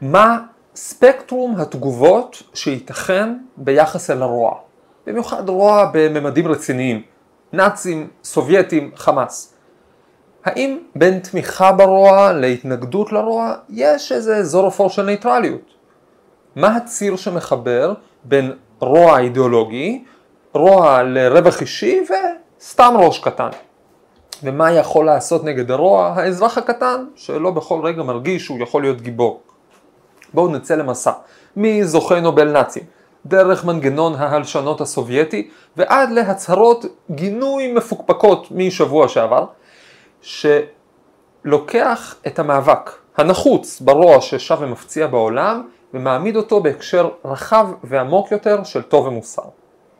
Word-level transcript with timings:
מה 0.00 0.38
ספקטרום 0.74 1.56
התגובות 1.56 2.42
שייתכן 2.54 3.34
ביחס 3.56 4.10
אל 4.10 4.22
הרוע. 4.22 4.54
במיוחד 5.06 5.48
רוע 5.48 5.90
בממדים 5.92 6.48
רציניים, 6.48 7.02
נאצים, 7.52 8.08
סובייטים, 8.24 8.90
חמאס. 8.96 9.54
האם 10.44 10.78
בין 10.94 11.18
תמיכה 11.18 11.72
ברוע 11.72 12.32
להתנגדות 12.32 13.12
לרוע 13.12 13.54
יש 13.68 14.12
איזה 14.12 14.36
אזור 14.36 14.68
אפור 14.68 14.90
של 14.90 15.02
ניטרליות? 15.02 15.74
מה 16.56 16.76
הציר 16.76 17.16
שמחבר 17.16 17.94
בין 18.24 18.52
רוע 18.80 19.18
אידיאולוגי, 19.18 20.04
רוע 20.52 21.02
לרווח 21.02 21.60
אישי 21.60 22.00
וסתם 22.58 22.94
ראש 22.98 23.18
קטן? 23.18 23.48
ומה 24.42 24.72
יכול 24.72 25.06
לעשות 25.06 25.44
נגד 25.44 25.70
הרוע 25.70 26.06
האזרח 26.16 26.58
הקטן 26.58 27.04
שלא 27.14 27.50
בכל 27.50 27.80
רגע 27.84 28.02
מרגיש 28.02 28.44
שהוא 28.44 28.58
יכול 28.62 28.82
להיות 28.82 29.00
גיבור? 29.00 29.42
בואו 30.34 30.48
נצא 30.48 30.74
למסע, 30.74 31.12
מזוכי 31.56 32.20
נובל 32.20 32.52
נאצים, 32.52 32.82
דרך 33.26 33.64
מנגנון 33.64 34.14
ההלשנות 34.14 34.80
הסובייטי 34.80 35.50
ועד 35.76 36.10
להצהרות 36.10 36.84
גינוי 37.10 37.72
מפוקפקות 37.72 38.46
משבוע 38.50 39.08
שעבר, 39.08 39.46
שלוקח 40.22 42.16
את 42.26 42.38
המאבק 42.38 42.90
הנחוץ 43.16 43.80
ברוע 43.80 44.20
ששב 44.20 44.56
ומפציע 44.60 45.06
בעולם 45.06 45.68
ומעמיד 45.94 46.36
אותו 46.36 46.60
בהקשר 46.60 47.08
רחב 47.24 47.68
ועמוק 47.84 48.32
יותר 48.32 48.64
של 48.64 48.82
טוב 48.82 49.06
ומוסר. 49.06 49.42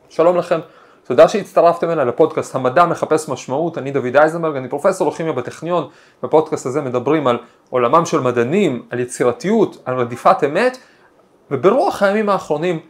שלום 0.08 0.36
לכם, 0.36 0.60
תודה 1.08 1.28
שהצטרפתם 1.28 1.90
אליי 1.90 2.06
לפודקאסט 2.06 2.54
המדע 2.54 2.86
מחפש 2.86 3.28
משמעות, 3.28 3.78
אני 3.78 3.90
דוד 3.90 4.16
אייזנברג, 4.16 4.56
אני 4.56 4.68
פרופסור 4.68 5.08
לכימיה 5.08 5.32
בטכניון, 5.32 5.88
בפודקאסט 6.22 6.66
הזה 6.66 6.80
מדברים 6.80 7.26
על 7.26 7.38
עולמם 7.70 8.06
של 8.06 8.20
מדענים, 8.20 8.82
על 8.90 9.00
יצירתיות, 9.00 9.82
על 9.84 9.98
רדיפת 9.98 10.36
אמת, 10.44 10.78
וברוח 11.50 12.02
הימים 12.02 12.28
האחרונים, 12.28 12.80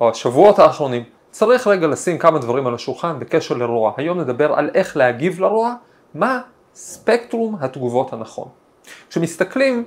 או 0.00 0.10
השבועות 0.10 0.58
האחרונים, 0.58 1.02
צריך 1.30 1.66
רגע 1.66 1.86
לשים 1.86 2.18
כמה 2.18 2.38
דברים 2.38 2.66
על 2.66 2.74
השולחן 2.74 3.18
בקשר 3.18 3.54
לרוע. 3.54 3.92
היום 3.96 4.20
נדבר 4.20 4.52
על 4.52 4.70
איך 4.74 4.96
להגיב 4.96 5.40
לרוע, 5.40 5.74
מה 6.14 6.40
ספקטרום 6.74 7.56
התגובות 7.60 8.12
הנכון. 8.12 8.48
כשמסתכלים 9.10 9.84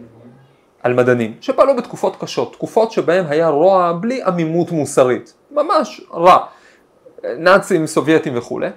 על 0.83 0.93
מדענים 0.93 1.33
שפעלו 1.41 1.75
בתקופות 1.75 2.15
קשות, 2.19 2.53
תקופות 2.53 2.91
שבהם 2.91 3.25
היה 3.27 3.47
רוע 3.47 3.93
בלי 3.99 4.23
עמימות 4.23 4.71
מוסרית, 4.71 5.33
ממש 5.51 6.01
רע. 6.13 6.37
נאצים, 7.37 7.87
סובייטים 7.87 8.37
וכולי, 8.37 8.69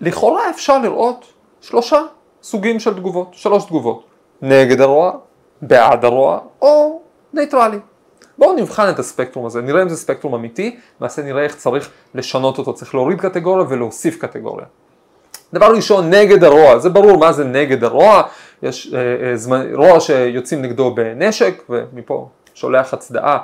לכאורה 0.00 0.50
אפשר 0.50 0.78
לראות 0.78 1.32
שלושה 1.60 2.00
סוגים 2.42 2.80
של 2.80 2.94
תגובות, 2.94 3.28
שלוש 3.32 3.64
תגובות, 3.64 4.04
נגד 4.42 4.80
הרוע, 4.80 5.12
בעד 5.62 6.04
הרוע 6.04 6.38
או 6.62 7.00
ניטרלי. 7.32 7.78
בואו 8.38 8.52
נבחן 8.52 8.90
את 8.90 8.98
הספקטרום 8.98 9.46
הזה, 9.46 9.62
נראה 9.62 9.82
אם 9.82 9.88
זה 9.88 9.96
ספקטרום 9.96 10.34
אמיתי, 10.34 10.76
למעשה 11.00 11.22
נראה 11.22 11.42
איך 11.42 11.56
צריך 11.56 11.90
לשנות 12.14 12.58
אותו, 12.58 12.74
צריך 12.74 12.94
להוריד 12.94 13.20
קטגוריה 13.20 13.66
ולהוסיף 13.68 14.18
קטגוריה. 14.18 14.66
דבר 15.54 15.74
ראשון, 15.74 16.10
נגד 16.10 16.44
הרוע, 16.44 16.78
זה 16.78 16.90
ברור 16.90 17.18
מה 17.18 17.32
זה 17.32 17.44
נגד 17.44 17.84
הרוע, 17.84 18.22
יש 18.62 18.94
אה, 18.94 19.00
אה, 19.30 19.36
זמן, 19.36 19.74
רוע 19.74 20.00
שיוצאים 20.00 20.62
נגדו 20.62 20.94
בנשק, 20.94 21.62
ומפה 21.70 22.28
שולח 22.54 22.94
הצדעה 22.94 23.38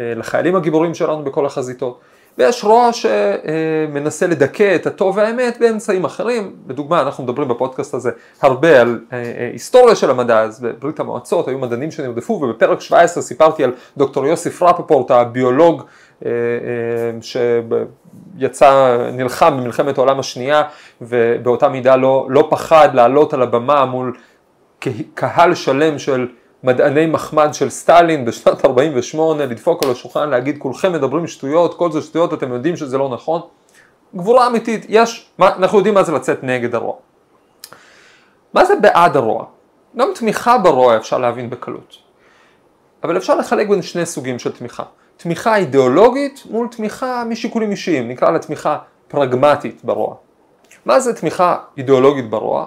אה, 0.00 0.12
לחיילים 0.16 0.56
הגיבורים 0.56 0.94
שלנו 0.94 1.24
בכל 1.24 1.46
החזיתות. 1.46 2.00
ויש 2.38 2.64
רוע 2.64 2.90
שמנסה 2.92 4.26
לדכא 4.26 4.74
את 4.74 4.86
הטוב 4.86 5.16
והאמת 5.16 5.56
באמצעים 5.60 6.04
אחרים. 6.04 6.52
לדוגמה, 6.68 7.00
אנחנו 7.00 7.24
מדברים 7.24 7.48
בפודקאסט 7.48 7.94
הזה 7.94 8.10
הרבה 8.42 8.80
על 8.80 9.00
אה, 9.12 9.18
אה, 9.18 9.50
היסטוריה 9.52 9.94
של 9.94 10.10
המדע, 10.10 10.40
אז 10.40 10.60
בברית 10.60 11.00
המועצות 11.00 11.48
היו 11.48 11.58
מדענים 11.58 11.90
שנרדפו, 11.90 12.32
ובפרק 12.32 12.80
17 12.80 13.22
סיפרתי 13.22 13.64
על 13.64 13.72
דוקטור 13.96 14.26
יוסיף 14.26 14.62
רפפורט, 14.62 15.10
הביולוג 15.10 15.82
אה, 16.24 16.30
שיצא, 17.20 18.96
נלחם 19.12 19.56
במלחמת 19.60 19.98
העולם 19.98 20.18
השנייה, 20.18 20.62
ובאותה 21.00 21.68
מידה 21.68 21.96
לא, 21.96 22.26
לא 22.30 22.46
פחד 22.50 22.88
לעלות 22.94 23.34
על 23.34 23.42
הבמה 23.42 23.84
מול 23.84 24.16
קהל 25.14 25.54
שלם 25.54 25.98
של 25.98 26.28
מדעני 26.62 27.06
מחמד 27.06 27.54
של 27.54 27.70
סטלין 27.70 28.24
בשנת 28.24 28.64
48, 28.66 29.46
לדפוק 29.46 29.82
על 29.82 29.90
השולחן, 29.90 30.30
להגיד 30.30 30.58
כולכם 30.58 30.92
מדברים 30.92 31.26
שטויות, 31.26 31.74
כל 31.74 31.92
זה 31.92 32.02
שטויות, 32.02 32.34
אתם 32.34 32.52
יודעים 32.52 32.76
שזה 32.76 32.98
לא 32.98 33.08
נכון. 33.08 33.40
גבורה 34.14 34.46
אמיתית, 34.46 34.86
יש, 34.88 35.30
מה, 35.38 35.48
אנחנו 35.48 35.78
יודעים 35.78 35.94
מה 35.94 36.02
זה 36.02 36.12
לצאת 36.12 36.44
נגד 36.44 36.74
הרוע. 36.74 36.94
מה 38.54 38.64
זה 38.64 38.74
בעד 38.76 39.16
הרוע? 39.16 39.44
גם 39.96 40.08
תמיכה 40.14 40.58
ברוע 40.58 40.96
אפשר 40.96 41.18
להבין 41.18 41.50
בקלות. 41.50 41.96
אבל 43.04 43.16
אפשר 43.16 43.34
לחלק 43.34 43.68
בין 43.68 43.82
שני 43.82 44.06
סוגים 44.06 44.38
של 44.38 44.52
תמיכה. 44.52 44.82
תמיכה 45.16 45.56
אידיאולוגית 45.56 46.42
מול 46.50 46.68
תמיכה 46.68 47.24
משיקולים 47.28 47.70
אישיים, 47.70 48.08
נקרא 48.08 48.30
לה 48.30 48.38
תמיכה 48.38 48.78
פרגמטית 49.08 49.84
ברוע. 49.84 50.14
מה 50.86 51.00
זה 51.00 51.14
תמיכה 51.14 51.56
אידיאולוגית 51.76 52.30
ברוע? 52.30 52.66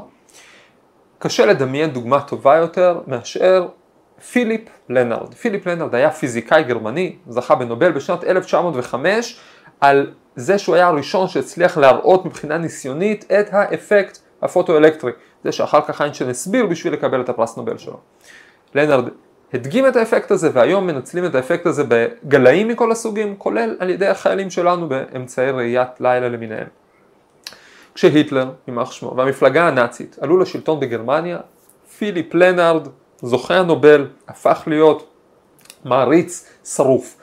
קשה 1.19 1.45
לדמיין 1.45 1.89
דוגמה 1.89 2.21
טובה 2.21 2.55
יותר 2.55 2.99
מאשר 3.07 3.67
פיליפ 4.31 4.61
לנארד. 4.89 5.33
פיליפ 5.33 5.67
לנארד 5.67 5.95
היה 5.95 6.11
פיזיקאי 6.11 6.63
גרמני, 6.63 7.15
זכה 7.29 7.55
בנובל 7.55 7.91
בשנת 7.91 8.23
1905 8.23 9.39
על 9.81 10.13
זה 10.35 10.57
שהוא 10.57 10.75
היה 10.75 10.87
הראשון 10.87 11.27
שהצליח 11.27 11.77
להראות 11.77 12.25
מבחינה 12.25 12.57
ניסיונית 12.57 13.31
את 13.39 13.47
האפקט 13.51 14.17
הפוטואלקטרי, 14.41 15.11
זה 15.43 15.51
שאחר 15.51 15.81
כך 15.81 16.01
איינשטיין 16.01 16.29
הסביר 16.29 16.65
בשביל 16.65 16.93
לקבל 16.93 17.21
את 17.21 17.29
הפרס 17.29 17.57
נובל 17.57 17.77
שלו. 17.77 17.99
לנארד 18.75 19.09
הדגים 19.53 19.87
את 19.87 19.95
האפקט 19.95 20.31
הזה 20.31 20.49
והיום 20.53 20.87
מנצלים 20.87 21.25
את 21.25 21.35
האפקט 21.35 21.65
הזה 21.65 21.83
בגלאים 21.87 22.67
מכל 22.67 22.91
הסוגים, 22.91 23.35
כולל 23.37 23.75
על 23.79 23.89
ידי 23.89 24.07
החיילים 24.07 24.49
שלנו 24.49 24.89
באמצעי 24.89 25.51
ראיית 25.51 25.89
לילה 25.99 26.29
למיניהם. 26.29 26.67
כשהיטלר, 27.95 28.51
יימח 28.67 28.91
שמו, 28.91 29.15
והמפלגה 29.17 29.67
הנאצית 29.67 30.17
עלו 30.21 30.37
לשלטון 30.37 30.79
בגרמניה, 30.79 31.37
פיליפ 31.97 32.33
לנארד 32.33 32.87
זוכה 33.25 33.55
הנובל, 33.55 34.07
הפך 34.27 34.63
להיות 34.67 35.07
מעריץ 35.85 36.49
שרוף. 36.65 37.17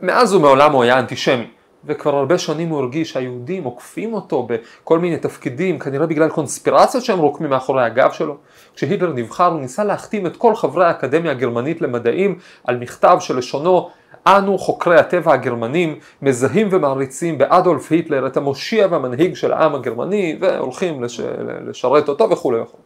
מאז 0.00 0.34
ומעולם 0.34 0.72
הוא 0.72 0.82
היה 0.82 0.98
אנטישמי, 0.98 1.46
וכבר 1.84 2.16
הרבה 2.16 2.38
שנים 2.38 2.68
הוא 2.68 2.78
הרגיש 2.78 3.12
שהיהודים 3.12 3.64
עוקפים 3.64 4.14
אותו 4.14 4.48
בכל 4.48 4.98
מיני 4.98 5.16
תפקידים, 5.16 5.78
כנראה 5.78 6.06
בגלל 6.06 6.28
קונספירציות 6.28 7.04
שהם 7.04 7.18
רוקמים 7.18 7.50
מאחורי 7.50 7.84
הגב 7.84 8.12
שלו. 8.12 8.36
כשהיטלר 8.74 9.12
נבחר 9.12 9.46
הוא 9.46 9.60
ניסה 9.60 9.84
להחתים 9.84 10.26
את 10.26 10.36
כל 10.36 10.54
חברי 10.54 10.86
האקדמיה 10.86 11.30
הגרמנית 11.30 11.80
למדעים 11.80 12.38
על 12.64 12.76
מכתב 12.76 13.16
שלשונו 13.20 13.90
אנו 14.26 14.58
חוקרי 14.58 14.98
הטבע 14.98 15.32
הגרמנים 15.32 15.98
מזהים 16.22 16.68
ומעריצים 16.70 17.38
באדולף 17.38 17.92
היטלר 17.92 18.26
את 18.26 18.36
המושיע 18.36 18.86
והמנהיג 18.90 19.34
של 19.34 19.52
העם 19.52 19.74
הגרמני 19.74 20.38
והולכים 20.40 21.02
לש... 21.02 21.20
לשרת 21.68 22.08
אותו 22.08 22.30
וכולי 22.30 22.60
וכולי. 22.60 22.82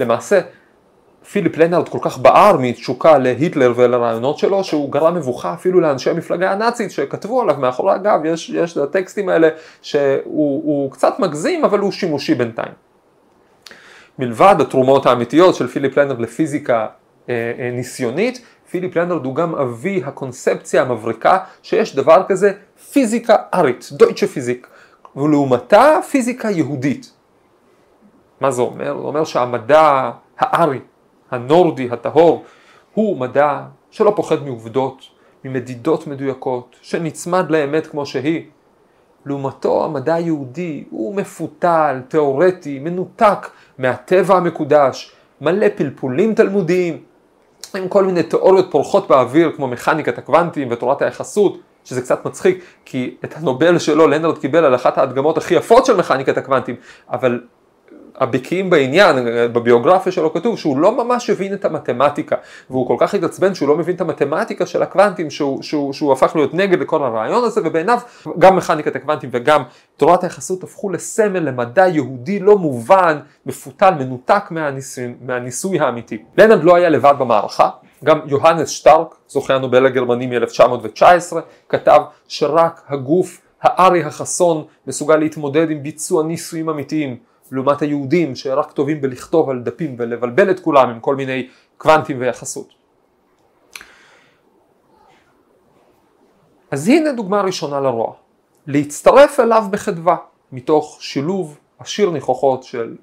למעשה 0.00 0.40
פיליפ 1.30 1.56
לנארד 1.56 1.88
כל 1.88 1.98
כך 2.02 2.18
בער 2.18 2.56
מתשוקה 2.60 3.18
להיטלר 3.18 3.72
ולרעיונות 3.76 4.38
שלו 4.38 4.64
שהוא 4.64 4.92
גרם 4.92 5.14
מבוכה 5.14 5.54
אפילו 5.54 5.80
לאנשי 5.80 6.10
המפלגה 6.10 6.52
הנאצית 6.52 6.90
שכתבו 6.90 7.42
עליו 7.42 7.56
מאחורי 7.58 7.94
הגב, 7.94 8.20
יש, 8.24 8.50
יש 8.50 8.72
את 8.72 8.82
הטקסטים 8.82 9.28
האלה 9.28 9.48
שהוא 9.82 10.90
קצת 10.90 11.18
מגזים 11.18 11.64
אבל 11.64 11.78
הוא 11.78 11.92
שימושי 11.92 12.34
בינתיים. 12.34 12.72
מלבד 14.18 14.54
התרומות 14.60 15.06
האמיתיות 15.06 15.54
של 15.54 15.66
פיליפ 15.66 15.98
לנארד 15.98 16.20
לפיזיקה 16.20 16.86
אה, 17.28 17.52
אה, 17.58 17.70
ניסיונית, 17.70 18.44
פיליפ 18.70 18.96
לנארד 18.96 19.24
הוא 19.24 19.34
גם 19.34 19.54
אבי 19.54 20.02
הקונספציה 20.04 20.82
המבריקה 20.82 21.38
שיש 21.62 21.96
דבר 21.96 22.22
כזה 22.28 22.52
פיזיקה 22.92 23.36
ארית, 23.54 23.88
דויטשה 23.92 24.26
פיזיק, 24.26 24.66
ולעומתה 25.16 25.98
פיזיקה 26.10 26.50
יהודית. 26.50 27.12
מה 28.40 28.50
זה 28.50 28.62
אומר? 28.62 28.84
זה 28.84 29.06
אומר 29.06 29.24
שהמדע 29.24 30.10
הארי 30.38 30.80
הנורדי, 31.34 31.88
הטהור, 31.90 32.44
הוא 32.94 33.16
מדע 33.16 33.60
שלא 33.90 34.12
פוחד 34.16 34.44
מעובדות, 34.44 35.02
ממדידות 35.44 36.06
מדויקות, 36.06 36.76
שנצמד 36.82 37.50
לאמת 37.50 37.86
כמו 37.86 38.06
שהיא. 38.06 38.42
לעומתו 39.26 39.84
המדע 39.84 40.14
היהודי 40.14 40.84
הוא 40.90 41.14
מפותל, 41.14 42.00
תיאורטי, 42.08 42.78
מנותק 42.78 43.50
מהטבע 43.78 44.36
המקודש, 44.36 45.12
מלא 45.40 45.66
פלפולים 45.76 46.34
תלמודיים, 46.34 47.02
עם 47.74 47.88
כל 47.88 48.04
מיני 48.04 48.22
תיאוריות 48.22 48.70
פורחות 48.70 49.08
באוויר 49.08 49.52
כמו 49.56 49.68
מכניקת 49.68 50.18
הקוונטים 50.18 50.68
ותורת 50.70 51.02
היחסות, 51.02 51.58
שזה 51.84 52.00
קצת 52.00 52.24
מצחיק 52.26 52.64
כי 52.84 53.16
את 53.24 53.36
הנובל 53.36 53.78
שלו 53.78 54.06
לנרד 54.08 54.38
קיבל 54.38 54.64
על 54.64 54.74
אחת 54.74 54.98
ההדגמות 54.98 55.38
הכי 55.38 55.54
יפות 55.54 55.86
של 55.86 55.96
מכניקת 55.96 56.38
הקוונטים, 56.38 56.76
אבל 57.10 57.40
הבקיאים 58.16 58.70
בעניין, 58.70 59.16
בביוגרפיה 59.52 60.12
שלו 60.12 60.32
כתוב 60.32 60.58
שהוא 60.58 60.78
לא 60.78 61.04
ממש 61.04 61.30
הבין 61.30 61.54
את 61.54 61.64
המתמטיקה 61.64 62.36
והוא 62.70 62.88
כל 62.88 62.96
כך 62.98 63.14
התעצבן 63.14 63.54
שהוא 63.54 63.68
לא 63.68 63.76
מבין 63.76 63.96
את 63.96 64.00
המתמטיקה 64.00 64.66
של 64.66 64.82
הקוונטים 64.82 65.30
שהוא, 65.30 65.62
שהוא, 65.62 65.92
שהוא 65.92 66.12
הפך 66.12 66.32
להיות 66.36 66.54
נגד 66.54 66.80
לכל 66.80 67.02
הרעיון 67.02 67.44
הזה 67.44 67.60
ובעיניו 67.64 67.98
גם 68.38 68.56
מכניקת 68.56 68.96
הקוונטים 68.96 69.30
וגם 69.32 69.62
תורת 69.96 70.24
היחסות 70.24 70.62
הפכו 70.62 70.90
לסמל 70.90 71.38
למדע 71.38 71.88
יהודי 71.88 72.38
לא 72.38 72.58
מובן, 72.58 73.18
מפותל, 73.46 73.90
מנותק 73.98 74.44
מהניסוי, 74.50 75.14
מהניסוי 75.20 75.80
האמיתי. 75.80 76.22
לנד 76.38 76.64
לא 76.64 76.74
היה 76.74 76.88
לבד 76.88 77.14
במערכה 77.18 77.70
גם 78.04 78.20
יוהנס 78.26 78.68
שטארק, 78.68 79.14
זוכה 79.28 79.54
הנובל 79.54 79.86
הגרמני 79.86 80.26
מ-1919, 80.26 81.36
כתב 81.68 82.00
שרק 82.28 82.82
הגוף 82.88 83.40
הארי 83.62 84.04
החסון 84.04 84.64
מסוגל 84.86 85.16
להתמודד 85.16 85.70
עם 85.70 85.82
ביצוע 85.82 86.22
ניסויים 86.22 86.68
אמיתיים, 86.68 87.16
לעומת 87.52 87.82
היהודים 87.82 88.36
שרק 88.36 88.72
טובים 88.72 89.00
בלכתוב 89.00 89.50
על 89.50 89.62
דפים 89.62 89.96
ולבלבל 89.98 90.50
את 90.50 90.60
כולם 90.60 90.88
עם 90.88 91.00
כל 91.00 91.16
מיני 91.16 91.48
קוונטים 91.78 92.20
ויחסות. 92.20 92.68
אז 96.70 96.88
הנה 96.88 97.12
דוגמה 97.12 97.40
ראשונה 97.40 97.80
לרוע, 97.80 98.12
להצטרף 98.66 99.40
אליו 99.40 99.64
בחדווה, 99.70 100.16
מתוך 100.52 100.98
שילוב 101.00 101.58
עשיר 101.78 102.10
ניחוחות 102.10 102.62
של 102.62 102.96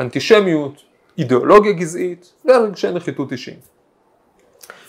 אנטישמיות, 0.00 0.82
אידיאולוגיה 1.18 1.72
גזעית 1.72 2.32
ורגשי 2.44 2.90
נחיתות 2.90 3.32
אישיים. 3.32 3.56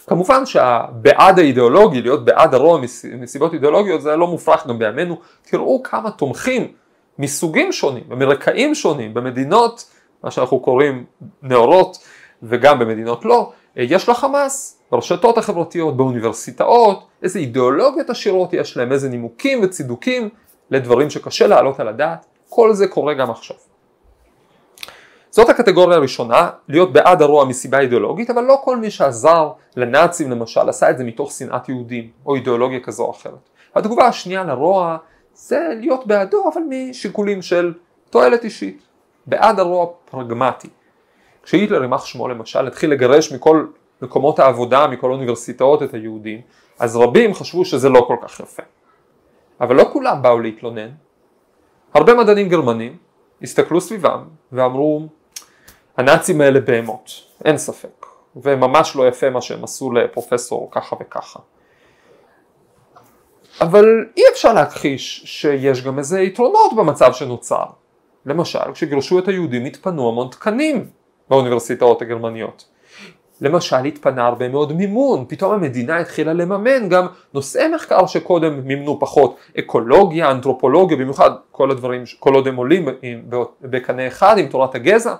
כמובן 0.08 0.46
שהבעד 0.46 1.40
האידיאולוגי, 1.40 2.02
להיות 2.02 2.26
בעד 2.26 2.54
הרוע 2.54 2.80
מסיבות 3.20 3.54
אידיאולוגיות 3.54 4.02
זה 4.02 4.16
לא 4.16 4.28
מופרך 4.28 4.68
גם 4.68 4.80
בימינו, 4.80 5.20
תראו 5.42 5.84
כמה 5.84 6.12
תומכים 6.12 6.74
מסוגים 7.20 7.72
שונים 7.72 8.04
ומרקעים 8.10 8.76
שונים 8.76 9.14
במדינות, 9.14 9.90
מה 10.24 10.32
שאנחנו 10.32 10.60
קוראים 10.60 11.06
נאורות 11.42 11.98
וגם 12.44 12.80
במדינות 12.80 13.26
לא, 13.26 13.52
יש 13.76 14.10
לחמאס 14.10 14.80
ברשתות 14.92 15.38
החברתיות, 15.38 15.98
באוניברסיטאות, 15.98 17.08
איזה 17.24 17.40
אידיאולוגיות 17.40 18.10
עשירות 18.10 18.54
יש 18.54 18.78
להם, 18.78 18.92
איזה 18.92 19.10
נימוקים 19.10 19.60
וצידוקים 19.64 20.30
לדברים 20.72 21.10
שקשה 21.10 21.48
להעלות 21.48 21.80
על 21.80 21.88
הדעת, 21.88 22.26
כל 22.50 22.74
זה 22.74 22.88
קורה 22.88 23.14
גם 23.14 23.32
עכשיו. 23.32 23.58
זאת 25.30 25.50
הקטגוריה 25.50 25.98
הראשונה, 25.98 26.50
להיות 26.68 26.94
בעד 26.94 27.22
הרוע 27.22 27.46
מסיבה 27.46 27.80
אידיאולוגית, 27.80 28.30
אבל 28.30 28.44
לא 28.44 28.62
כל 28.64 28.78
מי 28.78 28.92
שעזר 28.92 29.52
לנאצים 29.76 30.32
למשל 30.32 30.70
עשה 30.70 30.90
את 30.90 30.98
זה 30.98 31.04
מתוך 31.04 31.32
שנאת 31.32 31.70
יהודים 31.70 32.10
או 32.26 32.36
אידיאולוגיה 32.36 32.80
כזו 32.80 33.04
או 33.04 33.12
אחרת. 33.12 33.50
התגובה 33.76 34.08
השנייה 34.08 34.44
לרוע 34.44 34.98
זה 35.34 35.68
להיות 35.80 36.08
בעדו 36.08 36.50
אבל 36.54 36.62
משיקולים 36.70 37.42
של 37.42 37.74
תועלת 38.10 38.44
אישית, 38.44 38.84
בעד 39.26 39.60
הרוע 39.60 39.88
פרגמטי. 40.12 40.70
כשהיטלר 41.44 41.82
יימח 41.82 42.06
שמו 42.06 42.28
למשל 42.28 42.68
התחיל 42.68 42.92
לגרש 42.92 43.32
מכל 43.32 43.66
מקומות 44.02 44.40
העבודה, 44.40 44.88
מכל 44.88 45.12
אוניברסיטאות 45.12 45.84
את 45.84 45.94
היהודים, 45.94 46.42
אז 46.80 46.96
רבים 46.96 47.34
חשבו 47.34 47.66
שזה 47.66 47.90
לא 47.90 48.06
כל 48.08 48.18
כך 48.22 48.40
יפה. 48.40 48.64
אבל 49.62 49.76
לא 49.76 49.90
כולם 49.94 50.22
באו 50.22 50.40
להתלונן. 50.40 50.90
הרבה 51.94 52.14
מדענים 52.14 52.50
גרמנים 52.50 52.98
הסתכלו 53.42 53.82
סביבם 53.82 54.24
ואמרו 54.52 55.08
הנאצים 55.98 56.42
האלה 56.42 56.60
בהמות, 56.60 57.10
אין 57.46 57.58
ספק, 57.58 58.06
וממש 58.36 58.96
לא 58.96 59.08
יפה 59.08 59.30
מה 59.30 59.42
שהם 59.42 59.64
עשו 59.64 59.92
לפרופסור 59.92 60.70
ככה 60.72 60.96
וככה. 61.00 61.40
אבל 63.64 64.06
אי 64.18 64.24
אפשר 64.34 64.54
להכחיש 64.54 65.22
שיש 65.26 65.84
גם 65.84 66.00
איזה 66.00 66.22
יתרונות 66.22 66.76
במצב 66.78 67.14
שנוצר. 67.14 67.66
למשל, 68.26 68.74
כשגירשו 68.74 69.20
את 69.20 69.28
היהודים 69.28 69.66
התפנו 69.66 70.10
המון 70.10 70.28
תקנים 70.28 70.86
באוניברסיטאות 71.30 72.02
הגרמניות. 72.02 72.66
למשל 73.42 73.86
התפנה 73.86 74.26
הרבה 74.26 74.50
מאוד 74.50 74.74
מימון, 74.74 75.26
פתאום 75.28 75.54
המדינה 75.54 75.98
התחילה 75.98 76.34
לממן 76.34 76.90
גם 76.90 77.08
נושאי 77.34 77.68
מחקר 77.68 78.06
שקודם 78.06 78.60
מימנו 78.64 79.00
פחות, 79.00 79.36
אקולוגיה, 79.60 80.32
אנתרופולוגיה, 80.32 80.98
במיוחד 80.98 81.32
כל 81.52 81.72
הדברים, 81.72 82.04
כל 82.20 82.34
עוד 82.34 82.48
הם 82.48 82.56
עולים 82.56 82.88
בקנה 83.62 84.08
אחד 84.08 84.38
עם 84.38 84.48
תורת 84.48 84.76
הגזע. 84.76 85.16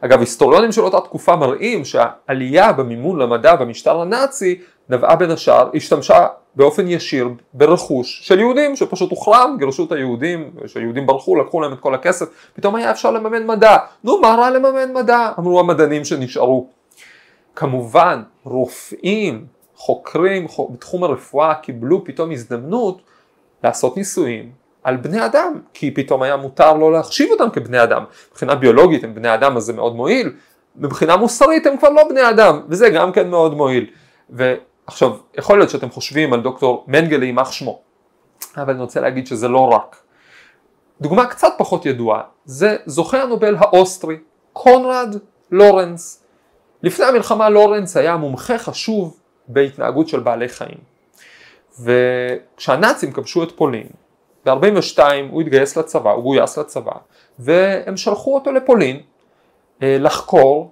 אגב, 0.00 0.20
היסטוריונים 0.20 0.72
של 0.72 0.80
אותה 0.80 1.00
תקופה 1.00 1.36
מראים 1.36 1.84
שהעלייה 1.84 2.72
במימון 2.72 3.18
למדע 3.18 3.56
במשטר 3.56 4.00
הנאצי 4.00 4.60
נבעה 4.88 5.16
בין 5.16 5.30
השאר, 5.30 5.70
השתמשה 5.74 6.26
באופן 6.56 6.88
ישיר 6.88 7.28
ברכוש 7.52 8.20
של 8.22 8.38
יהודים 8.38 8.76
שפשוט 8.76 9.10
הוחרם, 9.10 9.56
גירשו 9.58 9.84
את 9.84 9.92
היהודים, 9.92 10.50
שהיהודים 10.66 11.06
ברחו, 11.06 11.36
לקחו 11.36 11.60
להם 11.60 11.72
את 11.72 11.80
כל 11.80 11.94
הכסף, 11.94 12.26
פתאום 12.54 12.74
היה 12.74 12.90
אפשר 12.90 13.10
לממן 13.10 13.46
מדע. 13.46 13.76
נו, 14.04 14.20
מה 14.20 14.28
רע 14.28 14.50
לממן 14.50 14.92
מדע? 14.92 15.32
אמרו 15.38 15.60
המדענים 15.60 16.04
שנשארו. 16.04 16.66
כמובן, 17.56 18.22
רופאים, 18.44 19.46
חוקרים 19.76 20.46
בתחום 20.70 21.04
הרפואה 21.04 21.54
קיבלו 21.54 22.04
פתאום 22.04 22.30
הזדמנות 22.30 23.02
לעשות 23.64 23.96
ניסויים 23.96 24.50
על 24.82 24.96
בני 24.96 25.26
אדם, 25.26 25.60
כי 25.74 25.90
פתאום 25.90 26.22
היה 26.22 26.36
מותר 26.36 26.74
לא 26.74 26.92
להחשיב 26.92 27.30
אותם 27.30 27.50
כבני 27.50 27.82
אדם. 27.82 28.04
מבחינה 28.30 28.54
ביולוגית 28.54 29.04
הם 29.04 29.14
בני 29.14 29.34
אדם 29.34 29.56
אז 29.56 29.62
זה 29.62 29.72
מאוד 29.72 29.96
מועיל, 29.96 30.32
מבחינה 30.76 31.16
מוסרית 31.16 31.66
הם 31.66 31.76
כבר 31.76 31.88
לא 31.88 32.08
בני 32.08 32.30
אדם, 32.30 32.60
וזה 32.68 32.90
גם 32.90 33.12
כן 33.12 33.28
מאוד 33.30 33.54
מועיל. 33.54 33.86
ועכשיו, 34.88 35.16
יכול 35.38 35.58
להיות 35.58 35.70
שאתם 35.70 35.90
חושבים 35.90 36.32
על 36.32 36.40
דוקטור 36.40 36.84
מנגלה 36.88 37.24
יימח 37.24 37.52
שמו, 37.52 37.80
אבל 38.56 38.72
אני 38.72 38.82
רוצה 38.82 39.00
להגיד 39.00 39.26
שזה 39.26 39.48
לא 39.48 39.68
רק. 39.68 39.96
דוגמה 41.00 41.26
קצת 41.26 41.52
פחות 41.58 41.86
ידועה, 41.86 42.22
זה 42.44 42.76
זוכה 42.86 43.22
הנובל 43.22 43.56
האוסטרי, 43.56 44.16
קונרד 44.52 45.16
לורנס. 45.50 46.22
לפני 46.82 47.04
המלחמה 47.04 47.48
לורנס 47.48 47.96
היה 47.96 48.16
מומחה 48.16 48.58
חשוב 48.58 49.20
בהתנהגות 49.48 50.08
של 50.08 50.20
בעלי 50.20 50.48
חיים. 50.48 50.78
וכשהנאצים 51.80 53.12
כבשו 53.12 53.42
את 53.42 53.52
פולין, 53.52 53.86
ב-42 54.46 54.98
הוא 55.30 55.42
התגייס 55.42 55.76
לצבא, 55.76 56.10
הוא 56.10 56.22
גויס 56.22 56.58
לצבא, 56.58 56.92
והם 57.38 57.96
שלחו 57.96 58.34
אותו 58.34 58.52
לפולין 58.52 59.00
אה, 59.82 59.96
לחקור 60.00 60.70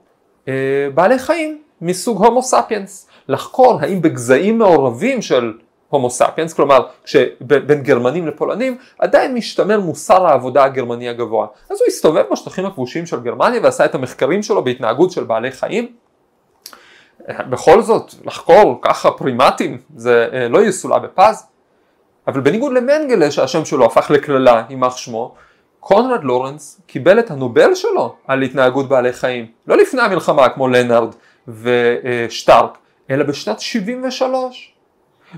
אה, 0.49 0.89
בעלי 0.95 1.19
חיים 1.19 1.63
מסוג 1.81 2.25
הומו 2.25 2.43
ספיאנס, 2.43 3.09
לחקור 3.29 3.79
האם 3.81 4.03
בגזעים 4.03 4.59
מעורבים 4.59 5.23
של 5.23 5.53
הומו 5.89 6.11
ספיאנס, 6.11 6.53
כלומר 6.53 6.87
כשבין 7.05 7.83
גרמנים 7.83 8.27
לפולנים 8.27 8.79
עדיין 8.99 9.35
משתמר 9.35 9.81
מוסר 9.81 10.27
העבודה 10.27 10.65
הגרמני 10.65 11.09
הגבוה. 11.09 11.47
אז 11.71 11.81
הוא 11.81 11.87
הסתובב 11.89 12.25
בשטחים 12.33 12.67
הכבושים 12.67 13.07
של 13.07 13.21
גרמניה 13.21 13.61
ועשה 13.63 13.85
את 13.85 13.95
המחקרים 13.95 14.43
שלו 14.43 14.65
בהתנהגות 14.65 15.11
של 15.11 15.25
בעלי 15.25 15.53
חיים. 15.53 15.93
בכל 17.29 17.83
זאת, 17.83 18.15
לחקור 18.25 18.79
ככה 18.83 19.11
פרימטים 19.11 19.79
זה 19.97 20.29
אה, 20.33 20.49
לא 20.49 20.63
יסולא 20.63 20.99
בפז. 20.99 21.47
אבל 22.27 22.41
בניגוד 22.41 22.73
למנגלה 22.73 23.31
שהשם 23.31 23.65
שלו 23.65 23.85
הפך 23.85 24.11
לקללה, 24.11 24.63
יימח 24.71 24.97
שמו, 24.97 25.35
קונרד 25.81 26.25
לורנס 26.25 26.81
קיבל 26.87 27.19
את 27.19 27.31
הנובל 27.31 27.75
שלו 27.75 28.17
על 28.27 28.43
התנהגות 28.43 28.89
בעלי 28.89 29.13
חיים, 29.13 29.47
לא 29.67 29.77
לפני 29.77 30.03
המלחמה 30.03 30.49
כמו 30.49 30.69
לנארד 30.69 31.15
ושטארק, 31.49 32.79
אלא 33.11 33.25
בשנת 33.25 33.61
73. 33.61 34.75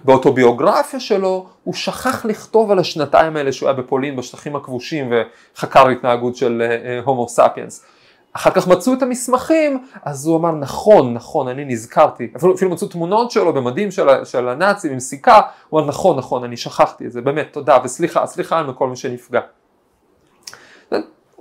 באוטוביוגרפיה 0.04 1.00
שלו 1.00 1.46
הוא 1.64 1.74
שכח 1.74 2.24
לכתוב 2.24 2.70
על 2.70 2.78
השנתיים 2.78 3.36
האלה 3.36 3.52
שהוא 3.52 3.68
היה 3.68 3.78
בפולין 3.78 4.16
בשטחים 4.16 4.56
הכבושים 4.56 5.12
וחקר 5.56 5.88
התנהגות 5.88 6.36
של 6.36 6.62
הומו 7.04 7.22
אה, 7.22 7.28
ספיאנס. 7.28 7.84
אחר 8.32 8.50
כך 8.50 8.68
מצאו 8.68 8.92
את 8.92 9.02
המסמכים, 9.02 9.86
אז 10.04 10.26
הוא 10.26 10.36
אמר 10.36 10.52
נכון, 10.52 11.14
נכון, 11.14 11.48
אני 11.48 11.64
נזכרתי, 11.64 12.28
אפילו, 12.36 12.54
אפילו 12.54 12.70
מצאו 12.70 12.88
תמונות 12.88 13.30
שלו 13.30 13.52
במדים 13.52 13.90
של, 13.90 14.24
של 14.24 14.48
הנאצים 14.48 14.92
עם 14.92 15.00
סיכה, 15.00 15.40
הוא 15.68 15.80
אמר 15.80 15.88
נכון, 15.88 16.16
נכון, 16.18 16.44
אני 16.44 16.56
שכחתי 16.56 17.06
את 17.06 17.12
זה, 17.12 17.20
באמת, 17.20 17.48
תודה, 17.52 17.78
וסליחה, 17.84 18.26
סליחה 18.26 18.58
על 18.58 18.72
כל 18.72 18.88
מי 18.88 18.96
שנפגע. 18.96 19.40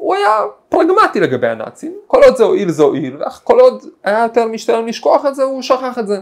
הוא 0.06 0.16
היה 0.16 0.40
פרגמטי 0.70 1.20
לגבי 1.20 1.48
הנאצים, 1.48 1.98
כל 2.08 2.24
עוד 2.24 2.36
זה 2.36 2.44
הועיל 2.44 2.72
זה 2.72 2.84
הועיל, 2.84 3.18
כל 3.44 3.60
עוד 3.60 3.84
היה 4.04 4.24
יותר 4.24 4.48
משתלם 4.48 4.88
לשכוח 4.88 5.26
את 5.26 5.36
זה, 5.36 5.44
הוא 5.44 5.62
שכח 5.62 6.00
את 6.00 6.08
זה. 6.08 6.20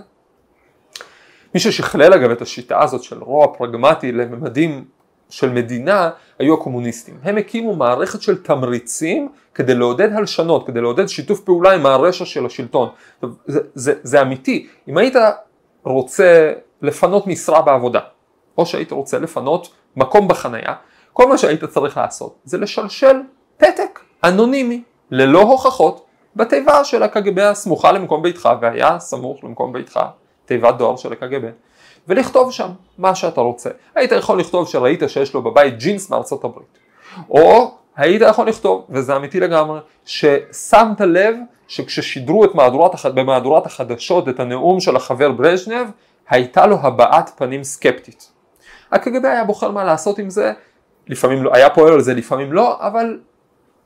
מי 1.53 1.59
ששכלל 1.59 2.13
אגב 2.13 2.31
את 2.31 2.41
השיטה 2.41 2.83
הזאת 2.83 3.03
של 3.03 3.23
רוע 3.23 3.47
פרגמטי 3.57 4.11
לממדים 4.11 4.85
של 5.29 5.49
מדינה 5.49 6.09
היו 6.39 6.53
הקומוניסטים. 6.53 7.19
הם 7.23 7.37
הקימו 7.37 7.75
מערכת 7.75 8.21
של 8.21 8.43
תמריצים 8.43 9.29
כדי 9.55 9.75
לעודד 9.75 10.13
הלשנות, 10.13 10.67
כדי 10.67 10.81
לעודד 10.81 11.07
שיתוף 11.07 11.39
פעולה 11.39 11.71
עם 11.71 11.85
הרשע 11.85 12.25
של 12.25 12.45
השלטון. 12.45 12.89
זה, 13.47 13.59
זה, 13.75 13.93
זה 14.03 14.21
אמיתי. 14.21 14.67
אם 14.87 14.97
היית 14.97 15.15
רוצה 15.83 16.53
לפנות 16.81 17.27
משרה 17.27 17.61
בעבודה, 17.61 17.99
או 18.57 18.65
שהיית 18.65 18.91
רוצה 18.91 19.19
לפנות 19.19 19.73
מקום 19.95 20.27
בחנייה, 20.27 20.73
כל 21.13 21.27
מה 21.27 21.37
שהיית 21.37 21.63
צריך 21.63 21.97
לעשות 21.97 22.39
זה 22.43 22.57
לשלשל 22.57 23.15
פתק 23.63 23.99
אנונימי, 24.23 24.83
ללא 25.11 25.41
הוכחות, 25.41 26.05
בתיבה 26.35 26.83
של 26.83 27.03
הקג"ב 27.03 27.39
הסמוכה 27.39 27.91
למקום 27.91 28.23
ביתך, 28.23 28.49
והיה 28.61 28.99
סמוך 28.99 29.43
למקום 29.43 29.73
ביתך 29.73 29.99
תיבת 30.45 30.75
דואר 30.75 30.95
של 30.95 31.13
הקג"ב. 31.13 31.49
ולכתוב 32.07 32.51
שם 32.51 32.67
מה 32.97 33.15
שאתה 33.15 33.41
רוצה. 33.41 33.69
היית 33.95 34.11
יכול 34.11 34.39
לכתוב 34.39 34.67
שראית 34.67 35.03
שיש 35.07 35.33
לו 35.33 35.41
בבית 35.41 35.77
ג'ינס 35.77 36.09
מארצות 36.09 36.43
הברית. 36.43 36.77
או 37.29 37.71
היית 37.95 38.21
יכול 38.21 38.47
לכתוב, 38.47 38.85
וזה 38.89 39.15
אמיתי 39.15 39.39
לגמרי, 39.39 39.79
ששמת 40.05 41.01
לב 41.01 41.35
שכששידרו 41.67 42.45
את 42.45 42.55
מהדורת, 42.55 43.05
במהדורת 43.05 43.65
החדשות 43.65 44.29
את 44.29 44.39
הנאום 44.39 44.79
של 44.79 44.95
החבר 44.95 45.31
ברז'נב, 45.31 45.87
הייתה 46.29 46.65
לו 46.65 46.75
הבעת 46.81 47.31
פנים 47.37 47.63
סקפטית. 47.63 48.31
הקג"ב 48.91 49.25
היה 49.25 49.43
בוחר 49.43 49.71
מה 49.71 49.83
לעשות 49.83 50.19
עם 50.19 50.29
זה, 50.29 50.53
לפעמים 51.07 51.43
לא, 51.43 51.51
היה 51.53 51.69
פועל 51.69 51.93
על 51.93 52.01
זה, 52.01 52.13
לפעמים 52.13 52.53
לא, 52.53 52.77
אבל 52.79 53.19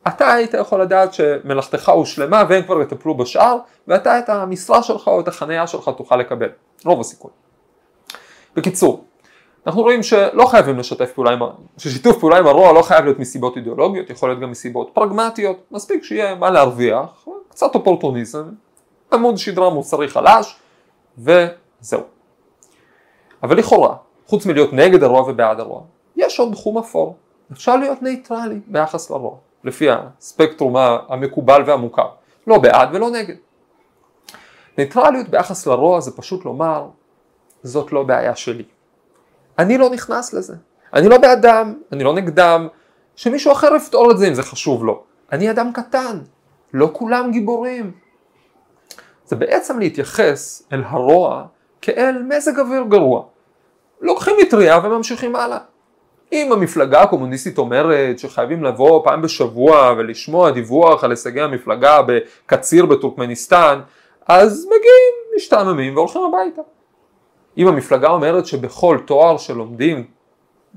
אתה 0.08 0.34
היית 0.34 0.54
יכול 0.54 0.82
לדעת 0.82 1.14
שמלאכתך 1.14 1.90
הושלמה 1.90 2.44
והם 2.50 2.64
כבר 2.64 2.82
יטפלו 2.82 3.18
בשאר, 3.18 3.58
ואתה 3.88 4.20
את 4.20 4.30
המשרה 4.30 4.84
שלך 4.84 5.08
או 5.08 5.20
את 5.20 5.28
החניה 5.28 5.68
שלך 5.68 5.92
תוכל 5.98 6.16
לקבל, 6.16 6.50
רוב 6.86 7.00
הסיכוי. 7.00 7.32
בקיצור, 8.56 9.04
אנחנו 9.68 9.82
רואים 9.82 10.04
שלא 10.04 10.46
חייבים 10.46 10.80
לשתף 10.80 11.12
פעולה 11.12 11.32
עם, 11.32 11.40
ששיתוף 11.78 12.20
פעולה 12.20 12.38
עם 12.38 12.48
הרוע 12.48 12.74
לא 12.74 12.82
חייב 12.82 13.06
להיות 13.06 13.20
מסיבות 13.20 13.58
אידיאולוגיות, 13.58 14.10
יכול 14.10 14.30
להיות 14.30 14.42
גם 14.42 14.52
מסיבות 14.52 14.90
פרגמטיות, 14.94 15.64
מספיק 15.72 16.04
שיהיה 16.04 16.36
מה 16.36 16.50
להרוויח, 16.50 17.28
קצת 17.50 17.76
אופורטוניזם, 17.76 18.44
עמוד 19.14 19.38
שדרה 19.38 19.70
מוסרי 19.70 20.08
חלש, 20.08 20.56
וזהו. 21.18 22.02
אבל 23.44 23.58
לכאורה, 23.58 23.96
חוץ 24.26 24.46
מלהיות 24.46 24.74
נגד 24.74 25.04
הרוע 25.04 25.22
ובעד 25.22 25.60
הרוע, 25.60 25.82
יש 26.16 26.40
עוד 26.40 26.54
תחום 26.54 26.78
אפור, 26.78 27.16
אפשר 27.52 27.76
להיות 27.76 28.02
נייטרלי 28.02 28.60
ביחס 28.68 29.10
לרוע, 29.10 29.36
לפי 29.68 29.88
הספקטרום 29.90 30.76
המקובל 31.10 31.64
והמוכר, 31.66 32.08
לא 32.48 32.58
בעד 32.58 32.90
ולא 32.96 33.10
נגד. 33.10 33.36
נייטרליות 34.78 35.30
ביחס 35.30 35.68
לרוע 35.68 36.00
זה 36.00 36.12
פשוט 36.12 36.46
לומר, 36.46 36.88
זאת 37.64 37.92
לא 37.92 38.04
בעיה 38.04 38.36
שלי. 38.36 38.64
אני 39.60 39.78
לא 39.78 39.90
נכנס 39.90 40.34
לזה. 40.34 40.56
אני 40.94 41.10
לא 41.10 41.18
בעדם, 41.18 41.74
אני 41.92 42.04
לא 42.04 42.14
נגדם, 42.14 42.68
שמישהו 43.16 43.52
אחר 43.52 43.76
יפתור 43.76 44.12
את 44.12 44.18
זה 44.18 44.28
אם 44.28 44.34
זה 44.34 44.44
חשוב 44.44 44.86
לו. 44.86 45.04
אני 45.32 45.52
אדם 45.52 45.72
קטן, 45.74 46.20
לא 46.74 46.90
כולם 46.94 47.32
גיבורים. 47.32 47.92
זה 49.26 49.36
בעצם 49.36 49.80
להתייחס 49.80 50.64
אל 50.74 50.84
הרוע 50.86 51.46
כאל 51.82 52.24
מזג 52.24 52.60
אוויר 52.60 52.84
גרוע. 52.84 53.24
לוקחים 54.02 54.36
מטריה 54.42 54.80
וממשיכים 54.84 55.36
הלאה. 55.36 55.58
אם 56.32 56.52
המפלגה 56.52 57.02
הקומוניסטית 57.02 57.58
אומרת 57.58 58.20
שחייבים 58.20 58.64
לבוא 58.64 59.04
פעם 59.04 59.22
בשבוע 59.22 59.94
ולשמוע 59.98 60.52
דיווח 60.52 61.04
על 61.04 61.12
הישגי 61.12 61.42
המפלגה 61.42 62.02
בקציר 62.08 62.86
בטורקמניסטן, 62.86 63.80
אז 64.28 64.66
מגיעים, 64.66 65.36
משתעממים 65.36 65.96
והולכים 65.96 66.22
הביתה. 66.22 66.62
אם 67.58 67.68
המפלגה 67.68 68.10
אומרת 68.10 68.46
שבכל 68.46 68.98
תואר 69.06 69.38
שלומדים 69.38 70.04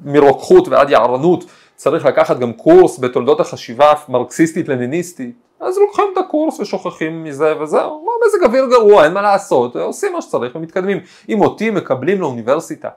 מרוקחות 0.05 0.69
ועד 0.69 0.91
יערנות 0.91 1.45
צריך 1.77 2.05
לקחת 2.05 2.39
גם 2.39 2.53
קורס 2.53 2.99
בתולדות 2.99 3.41
החשיבה 3.41 3.93
מרקסיסטית 4.09 4.69
לניניסטית 4.69 5.35
אז 5.61 5.79
לוקחים 5.79 6.05
את 6.13 6.19
הקורס 6.19 6.61
ושוכחים 6.61 7.25
מזה 7.25 7.63
וזהו, 7.63 8.05
מה 8.07 8.13
מזג 8.27 8.45
אוויר 8.45 8.67
גרוע, 8.71 9.05
אין 9.05 9.13
מה 9.13 9.23
לעשות, 9.23 9.77
עושים 9.77 10.13
מה 10.13 10.23
שצריך 10.23 10.57
ומתקדמים. 10.57 10.99
אם 11.29 11.41
אותי 11.41 11.71
מקבלים 11.71 12.21
לאוניברסיטה, 12.21 12.89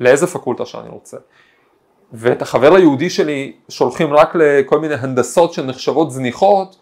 לאיזה 0.00 0.26
פקולטה 0.26 0.66
שאני 0.66 0.88
רוצה, 0.88 1.16
ואת 2.12 2.42
החבר 2.42 2.74
היהודי 2.74 3.10
שלי 3.10 3.52
שולחים 3.68 4.14
רק 4.14 4.34
לכל 4.34 4.80
מיני 4.80 4.94
הנדסות 4.94 5.52
שנחשבות 5.52 6.10
זניחות, 6.10 6.76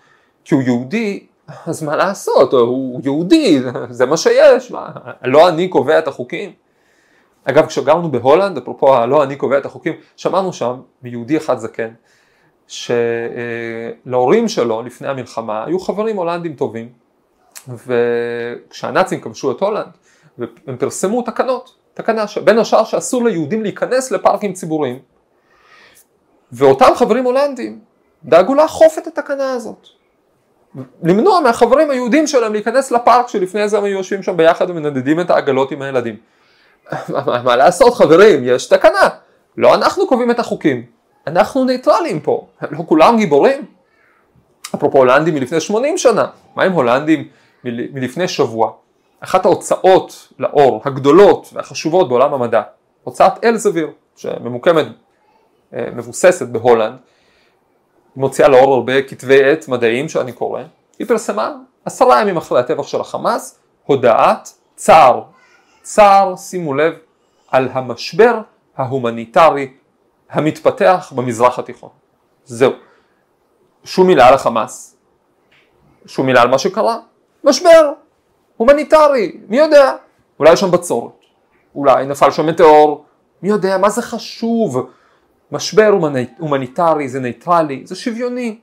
כי 0.45 0.54
הוא 0.54 0.62
יהודי, 0.62 1.26
אז 1.66 1.83
מה 1.83 1.97
לעשות, 1.97 2.52
הוא 2.52 3.00
יהודי, 3.04 3.62
זה 3.90 4.06
מה 4.06 4.16
שיש, 4.16 4.71
מה, 4.71 4.88
לא 5.25 5.49
אני 5.49 5.68
קובע 5.68 5.99
את 5.99 6.09
החוקים. 6.09 6.52
אגב, 7.45 7.66
כשגרנו 7.66 8.11
בהולנד, 8.11 8.59
אפרופו 8.59 8.95
הלא 8.95 9.23
אני 9.23 9.37
קובע 9.37 9.59
את 9.59 9.66
החוקים, 9.66 9.92
שמענו 10.16 10.52
שם 10.52 10.75
מיהודי 11.02 11.37
אחד 11.37 11.59
זקן, 11.59 11.90
שלהורים 14.06 14.49
שלו 14.49 14.83
לפני 14.83 15.09
המלחמה 15.09 15.64
היו 15.64 15.80
חברים 15.80 16.16
הולנדים 16.16 16.54
טובים, 16.54 16.88
וכשהנאצים 17.68 19.21
כבשו 19.21 19.52
את 19.52 19.61
הולנד, 19.61 19.90
הם 20.66 20.76
פרסמו 20.76 21.23
תקנות, 21.23 21.75
תקנה 21.95 22.26
שבין 22.26 22.59
השאר 22.59 22.85
שאסור 22.85 23.25
ליהודים 23.25 23.62
להיכנס 23.62 24.11
לפארקים 24.11 24.52
ציבוריים, 24.52 24.99
ואותם 26.53 26.91
חברים 26.97 27.25
הולנדים 27.25 27.79
דאגו 28.25 28.55
לאכוף 28.55 28.99
את 28.99 29.07
התקנה 29.07 29.53
הזאת. 29.53 29.87
למנוע 31.03 31.41
מהחברים 31.41 31.91
היהודים 31.91 32.26
שלהם 32.26 32.53
להיכנס 32.53 32.91
לפארק 32.91 33.29
שלפני 33.29 33.69
זה 33.69 33.79
הם 33.79 33.85
היו 33.85 33.97
יושבים 33.97 34.23
שם 34.23 34.37
ביחד 34.37 34.71
ומנדדים 34.71 35.21
את 35.21 35.31
העגלות 35.31 35.71
עם 35.71 35.83
הילדים. 35.83 36.17
מה, 37.09 37.43
מה 37.45 37.57
לעשות 37.57 37.95
חברים, 37.95 38.41
יש 38.45 38.67
תקנה, 38.67 39.09
לא 39.57 39.75
אנחנו 39.75 40.07
קובעים 40.07 40.31
את 40.31 40.38
החוקים, 40.38 40.85
אנחנו 41.26 41.65
ניטרלים 41.65 42.21
פה, 42.21 42.47
לא 42.71 42.83
כולם 42.87 43.17
גיבורים. 43.17 43.65
אפרופו 44.75 44.99
הולנדים 44.99 45.35
מלפני 45.35 45.61
80 45.61 45.99
שנה, 45.99 46.26
מה 46.57 46.62
עם 46.65 46.73
הולנדים 46.73 47.21
מ- 47.21 47.95
מלפני 47.95 48.29
שבוע? 48.29 48.73
אחת 49.21 49.45
ההוצאות 49.45 50.33
לאור 50.38 50.83
הגדולות 50.85 51.50
והחשובות 51.53 52.09
בעולם 52.09 52.35
המדע, 52.35 52.62
הוצאת 53.05 53.45
אלזביר, 53.45 53.91
שממוקמת, 54.17 54.87
מבוססת 55.73 56.46
בהולנד, 56.46 56.96
מוציאה 58.16 58.49
לאור 58.49 58.75
הרבה 58.75 59.02
כתבי 59.02 59.44
עת 59.44 59.68
מדעיים 59.68 60.08
שאני 60.08 60.32
קורא, 60.32 60.62
היא 60.99 61.06
פרסמה 61.06 61.52
עשרה 61.85 62.20
ימים 62.20 62.37
אחרי 62.37 62.61
הטבח 62.61 62.87
של 62.87 63.00
החמאס 63.00 63.58
הודעת 63.85 64.52
צער, 64.75 65.23
צער 65.82 66.37
שימו 66.37 66.75
לב 66.75 66.94
על 67.49 67.68
המשבר 67.73 68.40
ההומניטרי 68.76 69.73
המתפתח 70.30 71.12
במזרח 71.16 71.58
התיכון. 71.58 71.90
זהו. 72.44 72.73
שום 73.85 74.06
מילה 74.06 74.28
על 74.28 74.35
החמאס, 74.35 74.96
שום 76.06 76.26
מילה 76.26 76.42
על 76.42 76.49
מה 76.49 76.58
שקרה, 76.58 76.99
משבר 77.44 77.92
הומניטרי, 78.56 79.40
מי 79.49 79.58
יודע, 79.58 79.92
אולי 80.38 80.52
יש 80.52 80.61
שם 80.61 80.70
בצורת, 80.70 81.12
אולי 81.75 82.06
נפל 82.06 82.30
שם 82.30 82.46
מטאור, 82.46 83.04
מי 83.42 83.49
יודע 83.49 83.78
מה 83.78 83.90
זה 83.90 84.02
חשוב, 84.02 84.90
משבר 85.53 85.99
הומניטרי 86.38 87.09
זה 87.09 87.21
ניטרלי, 87.21 87.83
זה 87.85 87.97
שוויוני. 87.97 88.59